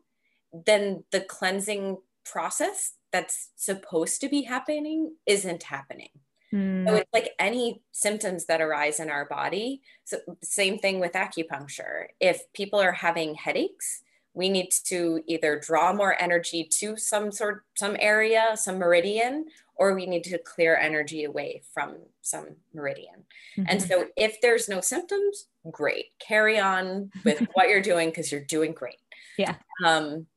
[0.65, 6.09] then the cleansing process that's supposed to be happening isn't happening.
[6.53, 6.85] Mm.
[6.85, 9.81] So it's like any symptoms that arise in our body.
[10.03, 12.07] So same thing with acupuncture.
[12.19, 14.01] If people are having headaches,
[14.33, 19.95] we need to either draw more energy to some sort some area, some meridian, or
[19.95, 23.23] we need to clear energy away from some meridian.
[23.57, 23.63] Mm-hmm.
[23.69, 26.07] And so if there's no symptoms, great.
[26.19, 28.99] Carry on with what you're doing because you're doing great.
[29.37, 29.55] Yeah.
[29.85, 30.27] Um,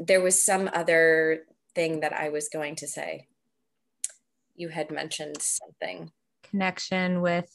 [0.00, 3.26] there was some other thing that I was going to say.
[4.54, 6.10] You had mentioned something.
[6.42, 7.50] Connection with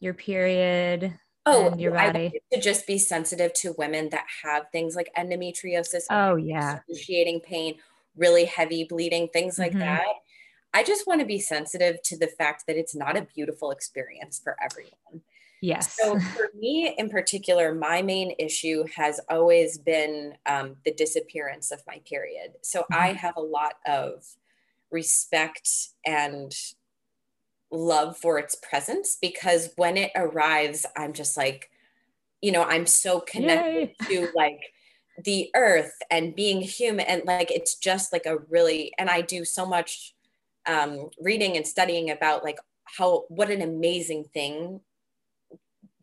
[0.00, 1.18] your period.
[1.44, 2.40] Oh, your body.
[2.52, 6.04] to just be sensitive to women that have things like endometriosis.
[6.10, 6.76] Oh, yeah.
[6.76, 7.76] Excruciating pain,
[8.16, 9.80] really heavy bleeding, things like mm-hmm.
[9.80, 10.04] that.
[10.74, 14.40] I just want to be sensitive to the fact that it's not a beautiful experience
[14.42, 15.22] for everyone.
[15.62, 15.96] Yes.
[15.96, 21.80] So for me in particular, my main issue has always been um, the disappearance of
[21.86, 22.54] my period.
[22.62, 22.94] So mm-hmm.
[22.94, 24.24] I have a lot of
[24.90, 25.70] respect
[26.04, 26.52] and
[27.70, 31.70] love for its presence because when it arrives, I'm just like,
[32.40, 34.26] you know, I'm so connected Yay.
[34.26, 34.58] to like
[35.24, 39.44] the earth and being human and like it's just like a really and I do
[39.44, 40.12] so much
[40.66, 44.80] um, reading and studying about like how what an amazing thing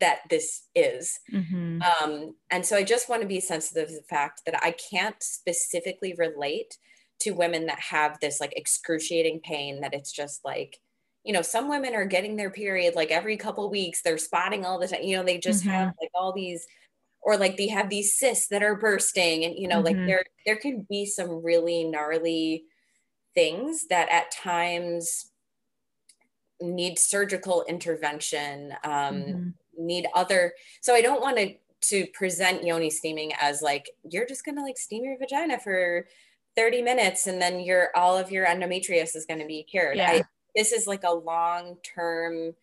[0.00, 1.18] that this is.
[1.32, 1.82] Mm-hmm.
[1.82, 5.22] Um, and so I just want to be sensitive to the fact that I can't
[5.22, 6.76] specifically relate
[7.20, 10.78] to women that have this like excruciating pain that it's just like,
[11.24, 14.78] you know, some women are getting their period like every couple weeks, they're spotting all
[14.78, 15.70] the time, you know, they just mm-hmm.
[15.70, 16.66] have like all these
[17.22, 19.98] or like they have these cysts that are bursting and you know mm-hmm.
[19.98, 22.64] like there there can be some really gnarly
[23.34, 25.30] things that at times
[26.62, 29.48] need surgical intervention um, mm-hmm
[29.80, 34.44] need other so i don't want to to present yoni steaming as like you're just
[34.44, 36.06] gonna like steam your vagina for
[36.56, 40.10] 30 minutes and then your all of your endometriosis is going to be cured yeah.
[40.10, 40.22] I,
[40.54, 42.54] this is like a long term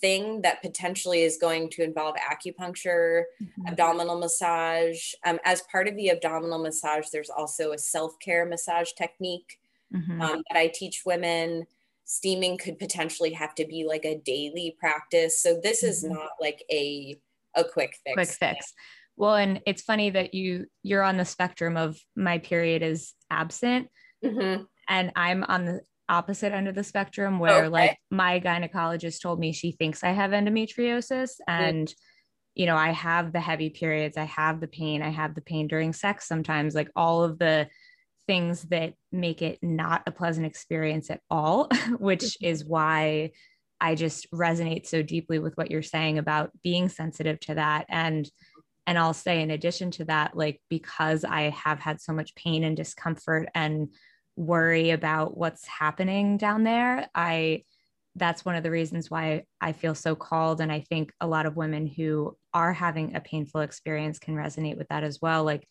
[0.00, 3.66] thing that potentially is going to involve acupuncture, mm-hmm.
[3.66, 5.12] abdominal massage.
[5.24, 9.58] Um, as part of the abdominal massage, there's also a self care massage technique
[9.94, 10.20] mm-hmm.
[10.20, 11.66] um, that I teach women.
[12.10, 15.40] Steaming could potentially have to be like a daily practice.
[15.40, 16.14] So this is mm-hmm.
[16.14, 17.16] not like a
[17.54, 18.14] a quick fix.
[18.14, 18.74] Quick fix.
[19.16, 23.88] Well, and it's funny that you you're on the spectrum of my period is absent,
[24.24, 24.64] mm-hmm.
[24.88, 27.68] and I'm on the opposite end of the spectrum where okay.
[27.68, 31.94] like my gynecologist told me she thinks I have endometriosis and mm.
[32.56, 35.68] you know I have the heavy periods I have the pain I have the pain
[35.68, 37.68] during sex sometimes like all of the
[38.26, 41.68] things that make it not a pleasant experience at all
[41.98, 42.46] which mm-hmm.
[42.46, 43.30] is why
[43.80, 47.86] I just resonate so deeply with what you're saying about being sensitive to that.
[47.88, 48.30] And
[48.86, 52.64] and I'll say in addition to that like because I have had so much pain
[52.64, 53.88] and discomfort and
[54.36, 57.62] worry about what's happening down there i
[58.16, 60.60] that's one of the reasons why i feel so called.
[60.60, 64.76] And i think a lot of women who are having a painful experience can resonate
[64.76, 65.44] with that as well.
[65.44, 65.66] Like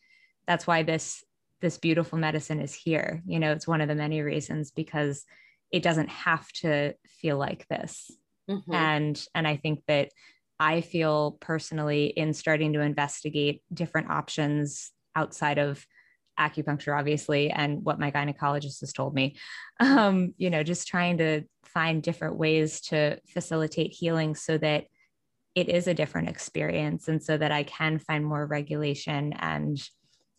[0.48, 1.24] that's why this
[1.62, 5.26] this beautiful medicine is here you know it's one of the many reasons because
[5.72, 8.12] it doesn't have to feel like this
[8.50, 8.74] mm-hmm.
[8.74, 10.10] and and i think that
[10.60, 15.86] i feel personally in starting to investigate different options outside of
[16.40, 19.36] acupuncture, obviously, and what my gynecologist has told me.
[19.82, 24.86] Um, you know, just trying to find different ways to facilitate healing so that
[25.56, 29.78] it is a different experience and so that I can find more regulation and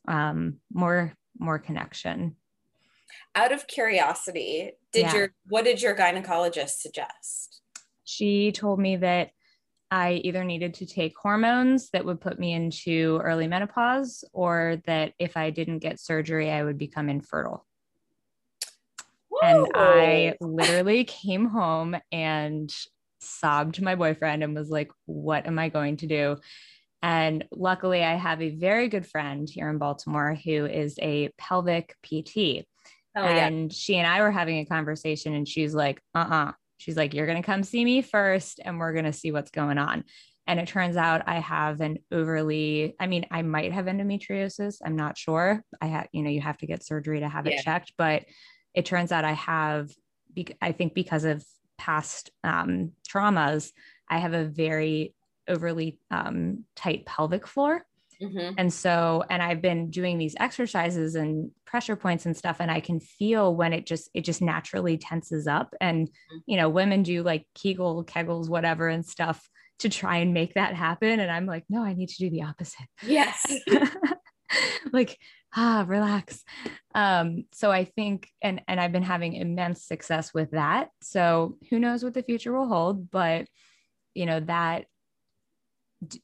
[0.09, 2.37] um, more more connection.
[3.35, 5.15] Out of curiosity, did yeah.
[5.15, 7.63] your what did your gynecologist suggest?
[8.05, 9.31] She told me that
[9.91, 15.15] I either needed to take hormones that would put me into early menopause, or that
[15.19, 17.67] if I didn't get surgery, I would become infertile.
[19.29, 19.65] Whoa.
[19.65, 22.73] And I literally came home and
[23.21, 26.37] sobbed to my boyfriend and was like, What am I going to do?
[27.03, 31.97] And luckily, I have a very good friend here in Baltimore who is a pelvic
[32.03, 32.67] PT.
[33.17, 33.77] Oh, and yeah.
[33.77, 37.15] she and I were having a conversation, and she's like, uh uh-uh, uh she's like,
[37.15, 40.05] You're going to come see me first and we're going to see what's going on.
[40.47, 44.79] And it turns out I have an overly, I mean, I might have endometriosis.
[44.85, 45.63] I'm not sure.
[45.81, 47.55] I have, you know, you have to get surgery to have yeah.
[47.55, 48.25] it checked, but
[48.75, 49.91] it turns out I have,
[50.61, 51.45] I think because of
[51.79, 53.71] past um, traumas,
[54.09, 55.15] I have a very
[55.51, 57.85] overly um, tight pelvic floor.
[58.23, 58.55] Mm-hmm.
[58.59, 62.81] And so, and I've been doing these exercises and pressure points and stuff, and I
[62.81, 65.75] can feel when it just, it just naturally tenses up.
[65.81, 66.39] And, mm-hmm.
[66.47, 69.49] you know, women do like Kegel, Kegels, whatever, and stuff
[69.79, 71.21] to try and make that happen.
[71.21, 72.87] And I'm like, no, I need to do the opposite.
[73.03, 73.51] Yes.
[74.93, 75.19] like,
[75.57, 76.45] ah, relax.
[76.95, 80.91] Um, so I think, and, and I've been having immense success with that.
[81.01, 83.47] So who knows what the future will hold, but
[84.15, 84.87] you know, that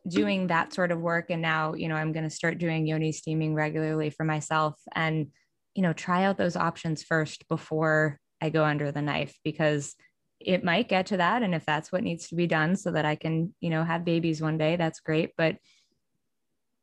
[0.09, 3.13] doing that sort of work and now you know i'm going to start doing yoni
[3.13, 5.27] steaming regularly for myself and
[5.75, 9.95] you know try out those options first before i go under the knife because
[10.41, 13.05] it might get to that and if that's what needs to be done so that
[13.05, 15.57] i can you know have babies one day that's great but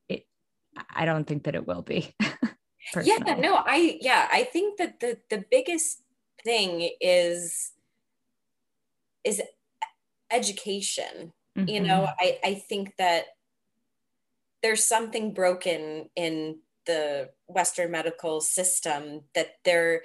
[0.07, 0.25] it
[0.93, 2.13] i don't think that it will be
[3.03, 6.03] yeah no i yeah i think that the the biggest
[6.43, 7.71] thing is
[9.23, 9.41] is
[10.31, 11.69] education Mm-hmm.
[11.69, 13.25] You know, I, I think that
[14.61, 20.01] there's something broken in the Western medical system that there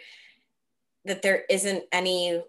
[1.05, 2.43] that there isn't any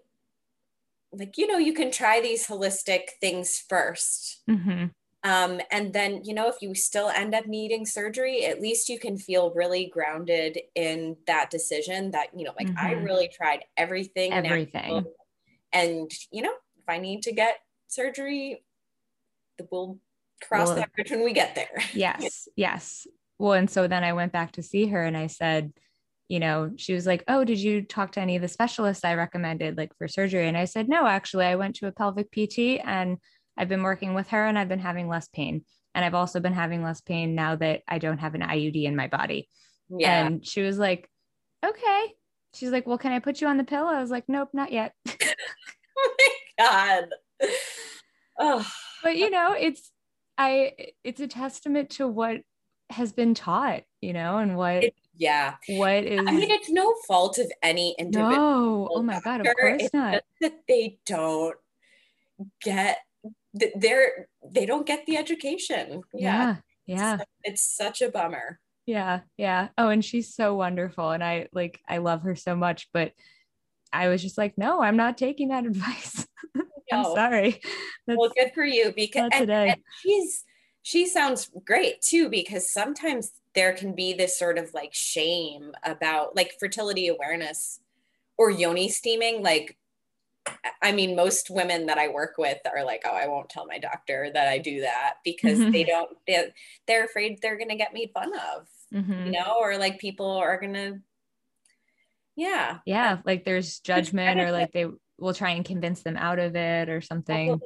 [1.12, 4.84] like you know you can try these holistic things 1st mm-hmm.
[5.28, 8.98] um, and then you know if you still end up needing surgery at least you
[8.98, 12.86] can feel really grounded in that decision that you know like mm-hmm.
[12.86, 15.04] i really tried everything everything
[15.72, 18.62] and you know if i need to get surgery
[19.70, 19.98] we'll
[20.42, 21.70] cross well, that bridge when we get there.
[21.94, 23.06] yes, yes.
[23.38, 25.72] Well, and so then I went back to see her and I said,
[26.28, 29.14] you know, she was like, Oh, did you talk to any of the specialists I
[29.14, 30.46] recommended, like for surgery?
[30.46, 33.18] And I said, No, actually, I went to a pelvic PT and
[33.56, 35.64] I've been working with her and I've been having less pain.
[35.94, 38.94] And I've also been having less pain now that I don't have an IUD in
[38.94, 39.48] my body.
[39.88, 40.26] Yeah.
[40.26, 41.08] And she was like,
[41.66, 42.12] Okay.
[42.54, 43.86] She's like, Well, can I put you on the pill?
[43.86, 44.92] I was like, Nope, not yet.
[45.08, 47.04] oh my God.
[48.38, 48.70] Oh
[49.02, 49.90] but you know, it's
[50.38, 50.72] I
[51.04, 52.40] it's a testament to what
[52.90, 55.54] has been taught, you know, and what it, yeah.
[55.68, 58.36] What is I mean, it's no fault of any individual.
[58.36, 58.88] No.
[58.90, 60.22] Oh my god, of course it's not.
[60.40, 61.56] that they don't
[62.62, 62.98] get
[63.52, 66.02] they're they don't get the education.
[66.14, 66.56] Yeah.
[66.86, 67.14] Yeah.
[67.14, 68.58] It's, it's such a bummer.
[68.86, 69.20] Yeah.
[69.36, 69.68] Yeah.
[69.78, 71.10] Oh, and she's so wonderful.
[71.10, 73.12] And I like I love her so much, but
[73.92, 76.26] I was just like, no, I'm not taking that advice.
[76.92, 77.60] I'm sorry.
[78.06, 80.44] That's, well, good for you because and, and she's
[80.82, 86.36] she sounds great too because sometimes there can be this sort of like shame about
[86.36, 87.80] like fertility awareness
[88.38, 89.76] or yoni steaming like
[90.82, 93.78] I mean, most women that I work with are like, oh, I won't tell my
[93.78, 95.70] doctor that I do that because mm-hmm.
[95.70, 96.48] they don't, they,
[96.86, 99.26] they're afraid they're going to get made fun of, mm-hmm.
[99.26, 100.98] you know, or like people are going to,
[102.36, 102.78] yeah.
[102.86, 103.18] Yeah.
[103.24, 104.86] Like there's judgment or like they
[105.20, 107.60] will try and convince them out of it or something.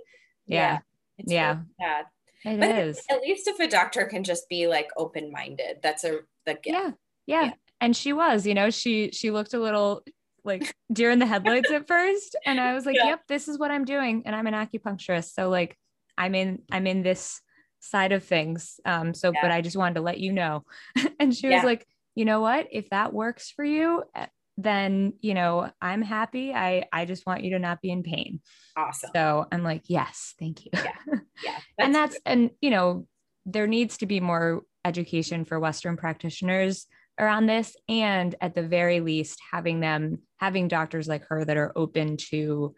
[0.46, 0.78] Yeah.
[1.18, 1.60] Yeah.
[1.78, 2.02] yeah.
[2.44, 2.66] Really bad.
[2.68, 3.02] It but is.
[3.10, 6.90] At least if a doctor can just be like open minded, that's a the yeah.
[7.26, 7.44] yeah.
[7.44, 7.52] Yeah.
[7.80, 10.02] And she was, you know, she she looked a little
[10.44, 12.36] like deer in the headlights at first.
[12.44, 13.06] And I was like, yeah.
[13.06, 14.22] yep, this is what I'm doing.
[14.26, 15.32] And I'm an acupuncturist.
[15.32, 15.76] So like
[16.18, 17.40] I'm in I'm in this
[17.80, 18.80] side of things.
[18.84, 19.40] Um, so yeah.
[19.42, 20.64] but I just wanted to let you know.
[21.20, 22.68] and she was like, you know what?
[22.72, 24.26] If that works for you, eh,
[24.56, 26.52] then you know i'm happy.
[26.52, 28.40] I i just want you to not be in pain.
[28.76, 29.10] Awesome.
[29.14, 30.70] So i'm like yes thank you.
[30.74, 30.92] Yeah,
[31.44, 33.06] yeah that's and that's and you know
[33.46, 36.86] there needs to be more education for western practitioners
[37.18, 41.72] around this and at the very least having them having doctors like her that are
[41.76, 42.74] open to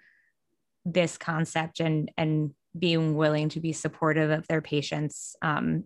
[0.85, 5.85] this concept and and being willing to be supportive of their patients um,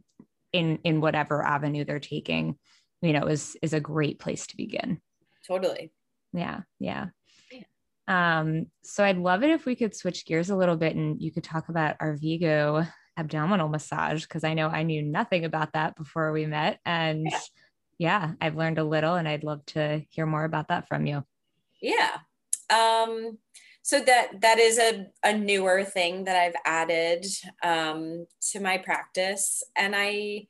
[0.52, 2.56] in in whatever avenue they're taking
[3.02, 5.00] you know is is a great place to begin
[5.50, 5.90] totally
[6.32, 7.06] yeah yeah
[8.08, 11.32] um so i'd love it if we could switch gears a little bit and you
[11.32, 12.86] could talk about Arvigo
[13.16, 17.38] abdominal massage because i know i knew nothing about that before we met and yeah
[18.00, 21.22] yeah, I've learned a little and I'd love to hear more about that from you.
[21.82, 22.16] Yeah.
[22.70, 23.36] Um,
[23.82, 27.26] so that that is a, a newer thing that I've added
[27.62, 29.62] um, to my practice.
[29.76, 30.46] And I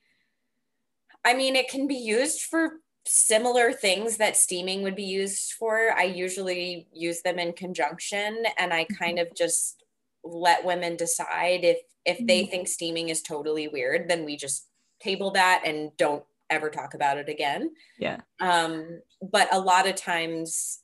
[1.24, 2.74] I mean it can be used for
[3.12, 5.92] similar things that steaming would be used for.
[5.96, 9.32] I usually use them in conjunction and I kind mm-hmm.
[9.32, 9.82] of just
[10.22, 12.50] let women decide if if they mm-hmm.
[12.50, 14.68] think steaming is totally weird, then we just
[15.02, 17.72] table that and don't ever talk about it again.
[17.98, 18.18] Yeah.
[18.38, 20.80] Um, but a lot of times,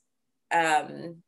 [0.53, 1.23] um,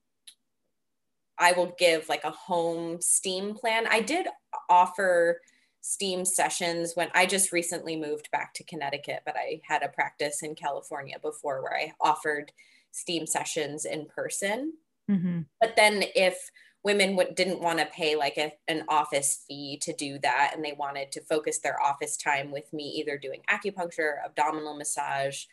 [1.38, 3.88] I will give like a home steam plan.
[3.90, 4.28] I did
[4.70, 5.40] offer
[5.82, 10.44] steam sessions when I just recently moved back to Connecticut, but I had a practice
[10.44, 12.52] in California before where I offered
[12.92, 14.74] steam sessions in person.
[15.10, 15.42] Mm-hmm.
[15.62, 16.52] But then if
[16.84, 20.64] women w- didn't want to pay like a, an office fee to do that and
[20.64, 25.44] they wanted to focus their office time with me either doing acupuncture abdominal massage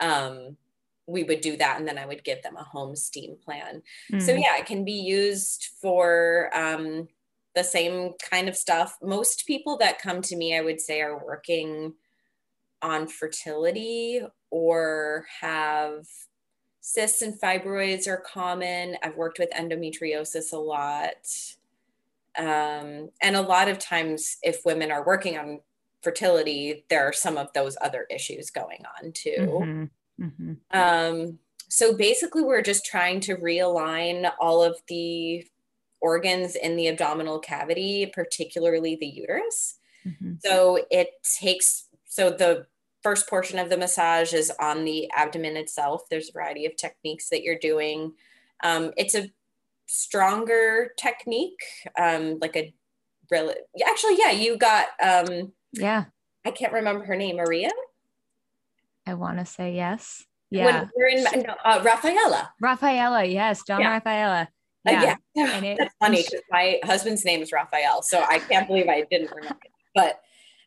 [0.00, 0.56] um,
[1.06, 4.20] we would do that and then i would give them a home steam plan mm.
[4.20, 7.08] so yeah it can be used for um,
[7.58, 11.24] the same kind of stuff most people that come to me i would say are
[11.24, 11.92] working
[12.82, 16.06] on fertility or have
[16.88, 18.96] cysts and fibroids are common.
[19.02, 21.16] I've worked with endometriosis a lot.
[22.38, 25.60] Um, and a lot of times, if women are working on
[26.02, 29.36] fertility, there are some of those other issues going on too.
[29.38, 30.24] Mm-hmm.
[30.24, 30.52] Mm-hmm.
[30.70, 31.38] Um,
[31.68, 35.46] so basically, we're just trying to realign all of the
[36.00, 39.78] organs in the abdominal cavity, particularly the uterus.
[40.06, 40.34] Mm-hmm.
[40.44, 42.66] So it takes, so the
[43.02, 46.02] first portion of the massage is on the abdomen itself.
[46.08, 48.12] There's a variety of techniques that you're doing.
[48.62, 49.30] Um, it's a
[49.86, 51.60] stronger technique,
[51.98, 52.74] um, like a
[53.30, 53.54] really,
[53.86, 56.04] actually, yeah, you got, um, yeah,
[56.44, 57.70] I can't remember her name, Maria.
[59.06, 60.24] I want to say yes.
[60.50, 60.64] Yeah.
[60.64, 62.52] When we're in no, uh, Rafaela.
[62.60, 63.90] Rafaela, yes, John yeah.
[63.90, 64.48] Rafaela.
[64.84, 65.12] Yeah.
[65.12, 65.52] Uh, yeah.
[65.54, 69.04] And it, That's funny because my husband's name is Raphael, so I can't believe I
[69.10, 69.58] didn't remember.
[69.94, 70.20] But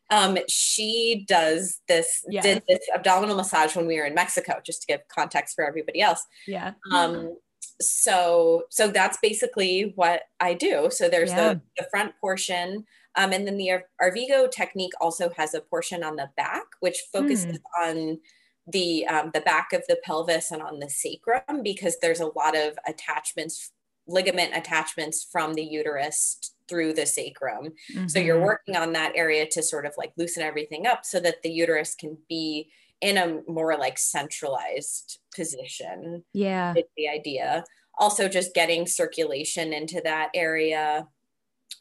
[0.10, 2.44] um, she does this yes.
[2.44, 6.02] did this abdominal massage when we were in Mexico, just to give context for everybody
[6.02, 6.26] else.
[6.48, 6.74] Yeah.
[6.92, 7.38] Um,
[7.80, 10.90] so so that's basically what I do.
[10.92, 11.54] So there's yeah.
[11.54, 12.86] the, the front portion.
[13.16, 17.58] Um, and then the Arvigo technique also has a portion on the back, which focuses
[17.58, 17.82] mm.
[17.82, 18.20] on
[18.68, 22.56] the um, the back of the pelvis and on the sacrum because there's a lot
[22.56, 23.72] of attachments,
[24.12, 27.74] ligament attachments from the uterus through the sacrum.
[27.94, 28.08] Mm-hmm.
[28.08, 28.46] So you're mm-hmm.
[28.46, 31.96] working on that area to sort of like loosen everything up so that the uterus
[31.96, 32.70] can be
[33.02, 36.24] in a more like centralized position.
[36.34, 36.74] Yeah.
[36.76, 37.64] Is the idea.
[38.00, 41.08] Also just getting circulation into that area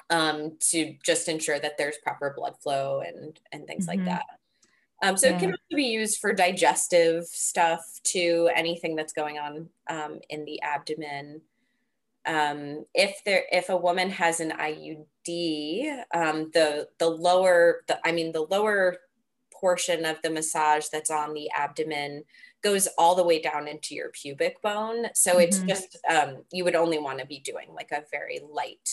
[0.09, 4.01] um, to just ensure that there's proper blood flow and and things mm-hmm.
[4.01, 4.25] like that.
[5.03, 5.37] Um, so yeah.
[5.37, 10.45] it can also be used for digestive stuff too, anything that's going on um, in
[10.45, 11.41] the abdomen
[12.27, 18.13] um, if there if a woman has an IUD, um, the the lower the I
[18.13, 18.97] mean the lower
[19.53, 22.25] portion of the massage that's on the abdomen
[22.63, 25.07] goes all the way down into your pubic bone.
[25.15, 25.41] So mm-hmm.
[25.41, 28.89] it's just um, you would only want to be doing like a very light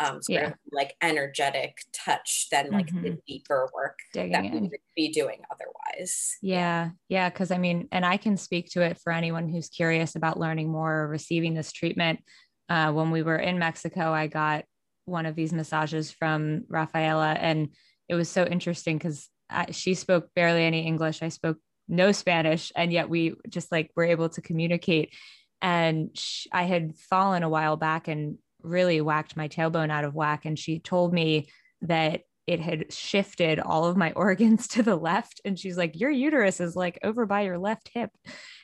[0.00, 0.46] um, sort Yeah.
[0.48, 3.24] of like energetic touch than like the Mhm.
[3.26, 6.36] deeper work Digging that we would be doing otherwise.
[6.40, 10.14] Yeah, yeah, because I mean, and I can speak to it for anyone who's curious
[10.14, 12.20] about learning more or receiving this treatment.
[12.68, 14.64] Uh, when we were in Mexico, I got
[15.04, 17.70] one of these massages from Rafaela, and
[18.08, 19.28] it was so interesting because
[19.70, 21.22] she spoke barely any English.
[21.22, 21.58] I spoke
[21.88, 25.14] no Spanish, and yet we just like were able to communicate.
[25.62, 30.14] And sh- I had fallen a while back and really whacked my tailbone out of
[30.14, 31.48] whack, and she told me
[31.82, 35.40] that it had shifted all of my organs to the left.
[35.44, 38.10] And she's like your uterus is like over by your left hip.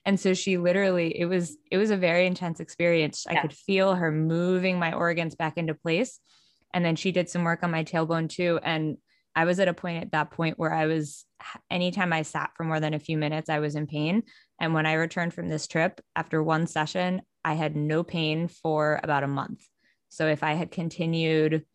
[0.07, 3.27] And so she literally it was it was a very intense experience.
[3.29, 6.19] I could feel her moving my organs back into place.
[6.73, 8.59] And then she did some work on my tailbone too.
[8.63, 8.97] And
[9.37, 11.25] i was at a point at that point where i was
[11.69, 14.23] anytime i sat for more than a few minutes i was in pain.
[14.61, 18.99] And when i returned from this trip after one session i had no pain for
[19.03, 19.63] about a month.
[20.09, 21.67] So if i had continued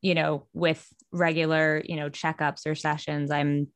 [0.00, 3.68] you know with regular you know checkups or sessions i'm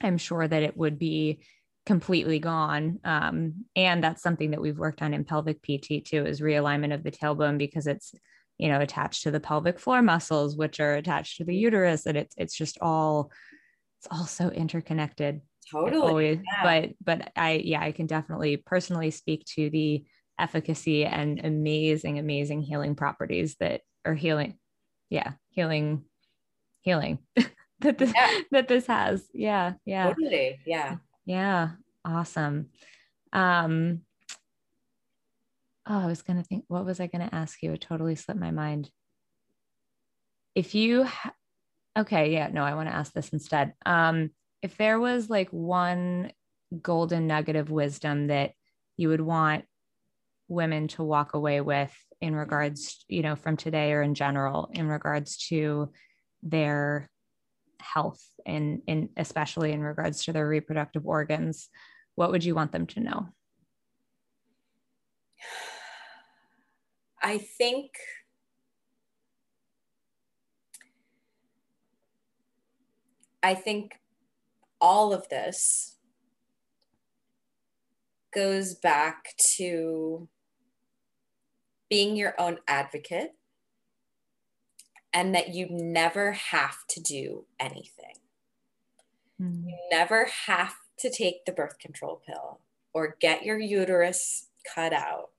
[0.00, 1.42] i'm sure that it would be
[1.84, 6.40] completely gone um, and that's something that we've worked on in pelvic pt too is
[6.40, 8.14] realignment of the tailbone because it's
[8.58, 12.16] you know attached to the pelvic floor muscles which are attached to the uterus and
[12.16, 13.32] it's it's just all
[13.98, 15.40] it's all so interconnected
[15.70, 16.00] Totally.
[16.00, 16.62] always yeah.
[16.62, 20.04] but but i yeah i can definitely personally speak to the
[20.38, 24.58] efficacy and amazing amazing healing properties that are healing
[25.10, 26.04] yeah healing
[26.82, 27.18] healing
[27.80, 28.38] that this Yeah.
[28.52, 30.58] that this has yeah yeah Totally.
[30.66, 30.96] Yeah.
[31.24, 31.70] yeah
[32.04, 32.66] awesome
[33.32, 34.00] um
[35.88, 38.50] oh i was gonna think what was i gonna ask you it totally slipped my
[38.50, 38.90] mind
[40.54, 41.32] if you ha-
[41.98, 44.30] okay yeah no i want to ask this instead um
[44.62, 46.30] if there was like one
[46.80, 48.52] golden nugget of wisdom that
[48.96, 49.64] you would want
[50.48, 54.86] women to walk away with in regards you know from today or in general in
[54.88, 55.90] regards to
[56.42, 57.10] their
[57.80, 58.82] health and
[59.16, 61.68] especially in regards to their reproductive organs
[62.14, 63.28] what would you want them to know?
[67.22, 67.90] I think
[73.44, 73.92] I think
[74.80, 75.96] all of this
[78.32, 80.28] goes back to
[81.90, 83.32] being your own advocate
[85.12, 88.16] and that you never have to do anything.
[89.40, 92.60] Mm, You never have to take the birth control pill
[92.92, 95.30] or get your uterus cut out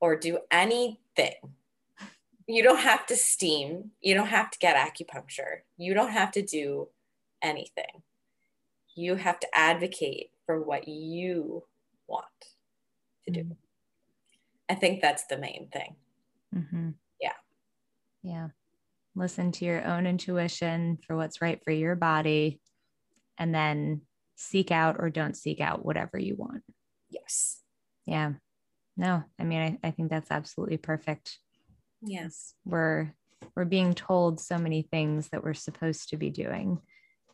[0.00, 1.34] or do anything.
[2.46, 3.90] You don't have to steam.
[4.00, 5.60] You don't have to get acupuncture.
[5.76, 6.88] You don't have to do
[7.42, 8.02] anything.
[8.94, 11.64] You have to advocate for what you
[12.06, 12.24] want
[13.26, 13.40] to do.
[13.40, 13.56] Mm.
[14.68, 15.96] I think that's the main thing.
[16.54, 16.94] mhm.
[18.26, 18.48] Yeah.
[19.14, 22.60] listen to your own intuition for what's right for your body
[23.38, 24.02] and then
[24.36, 26.62] seek out or don't seek out whatever you want
[27.08, 27.62] Yes.
[28.04, 28.32] yeah
[28.96, 31.38] no i mean i, I think that's absolutely perfect
[32.02, 32.54] Yes.
[32.64, 33.12] we're
[33.54, 36.78] we're being told so many things that we're supposed to be doing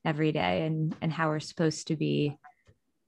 [0.04, 2.36] every day and and how we're supposed to be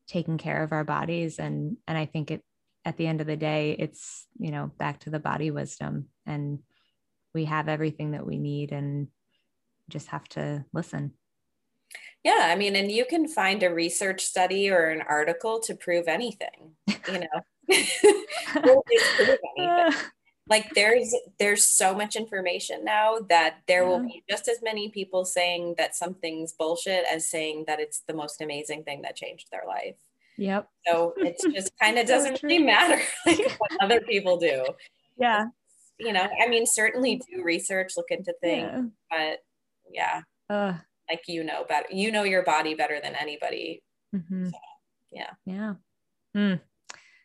[0.08, 2.42] taking care of our bodies and and i think it
[2.84, 6.58] at the end of the day it's you know back to the body wisdom and
[7.34, 9.08] we have everything that we need and
[9.90, 11.12] just have to listen
[12.24, 16.08] Yeah, I mean, and you can find a research study or an article to prove
[16.08, 16.72] anything,
[17.12, 17.40] you know.
[18.64, 20.00] Will they prove anything?
[20.48, 25.24] Like there's there's so much information now that there will be just as many people
[25.24, 29.64] saying that something's bullshit as saying that it's the most amazing thing that changed their
[29.66, 29.96] life.
[30.36, 34.64] yep So it's just kind of doesn't really matter like what other people do.
[35.18, 35.46] yeah
[35.98, 39.38] You know, I mean, certainly do research, look into things, yeah but
[39.92, 40.20] yeah,
[40.50, 40.74] uh,
[41.08, 41.86] like you know better.
[41.90, 43.82] You know your body better than anybody.
[44.14, 44.50] mhm.
[45.12, 45.30] yeah.
[45.46, 45.74] yeah
[46.36, 46.60] Mm.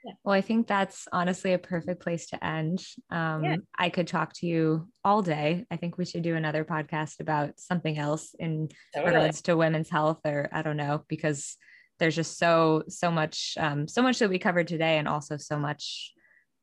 [0.06, 0.14] Yeah.
[0.24, 2.80] Well, I think that's honestly a perfect place to end.
[3.10, 3.56] Um, Yeah.
[3.78, 5.66] I could talk to you all day.
[5.72, 9.14] I think we should do another podcast about something else in Totally.
[9.16, 11.58] regards to women's health, or I don't know, because
[11.98, 15.58] there's just so so much um, so much that we covered today, and also so
[15.60, 16.14] much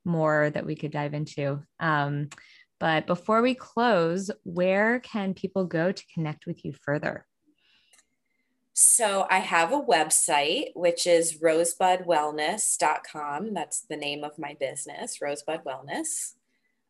[0.06, 1.62] more that we could dive into.
[1.80, 2.30] Um,
[2.78, 7.26] but before we close, where can people go to connect with you further?
[8.78, 13.54] So I have a website, which is rosebudwellness.com.
[13.54, 16.34] That's the name of my business, Rosebud Wellness.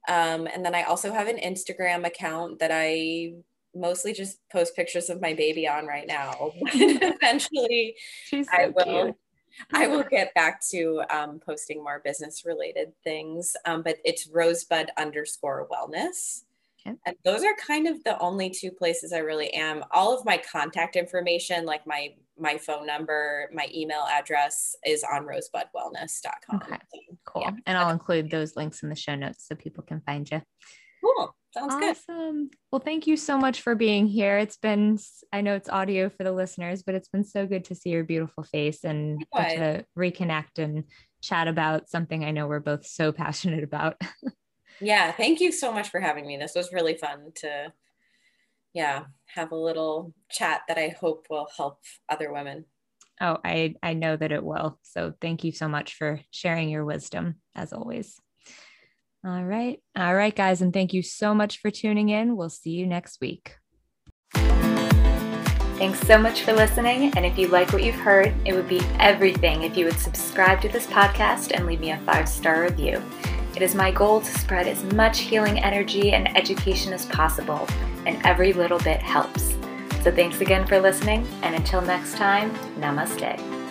[0.09, 3.35] Um, and then I also have an Instagram account that I
[3.73, 6.51] mostly just post pictures of my baby on right now.
[6.75, 7.95] Eventually,
[8.25, 9.17] She's I will.
[9.73, 14.91] I will get back to um, posting more business related things, um, but it's rosebud
[14.99, 16.43] underscore wellness.
[16.87, 16.97] Okay.
[17.07, 19.83] And those are kind of the only two places I really am.
[19.91, 25.25] All of my contact information, like my my phone number, my email address is on
[25.25, 26.57] rosebudwellness.com.
[26.63, 26.79] Okay.
[27.25, 27.43] Cool.
[27.43, 27.53] Yeah.
[27.65, 30.43] And I'll include those links in the show notes so people can find you.
[31.07, 31.37] Cool.
[31.55, 32.49] Sounds awesome.
[32.49, 32.57] good.
[32.71, 34.39] Well, thank you so much for being here.
[34.39, 34.99] It's been,
[35.33, 38.05] I know it's audio for the listeners, but it's been so good to see your
[38.05, 40.85] beautiful face and to reconnect and
[41.23, 44.01] chat about something I know we're both so passionate about.
[44.81, 45.13] yeah.
[45.13, 46.37] Thank you so much for having me.
[46.37, 47.73] This was really fun to,
[48.75, 49.05] yeah,
[49.35, 52.67] have a little chat that I hope will help other women.
[53.19, 54.79] Oh, I, I know that it will.
[54.83, 58.21] So thank you so much for sharing your wisdom as always.
[59.27, 59.81] All right.
[59.97, 60.63] All right, guys.
[60.63, 62.37] And thank you so much for tuning in.
[62.37, 63.57] We'll see you next week.
[64.35, 67.13] Thanks so much for listening.
[67.17, 70.63] And if you like what you've heard, it would be everything if you would subscribe
[70.63, 73.03] to this podcast and leave me a five star review.
[73.57, 77.67] It is my goal to spread as much healing energy and education as possible,
[78.07, 79.57] and every little bit helps.
[80.03, 83.66] So thanks again for listening, and until next time, namaste.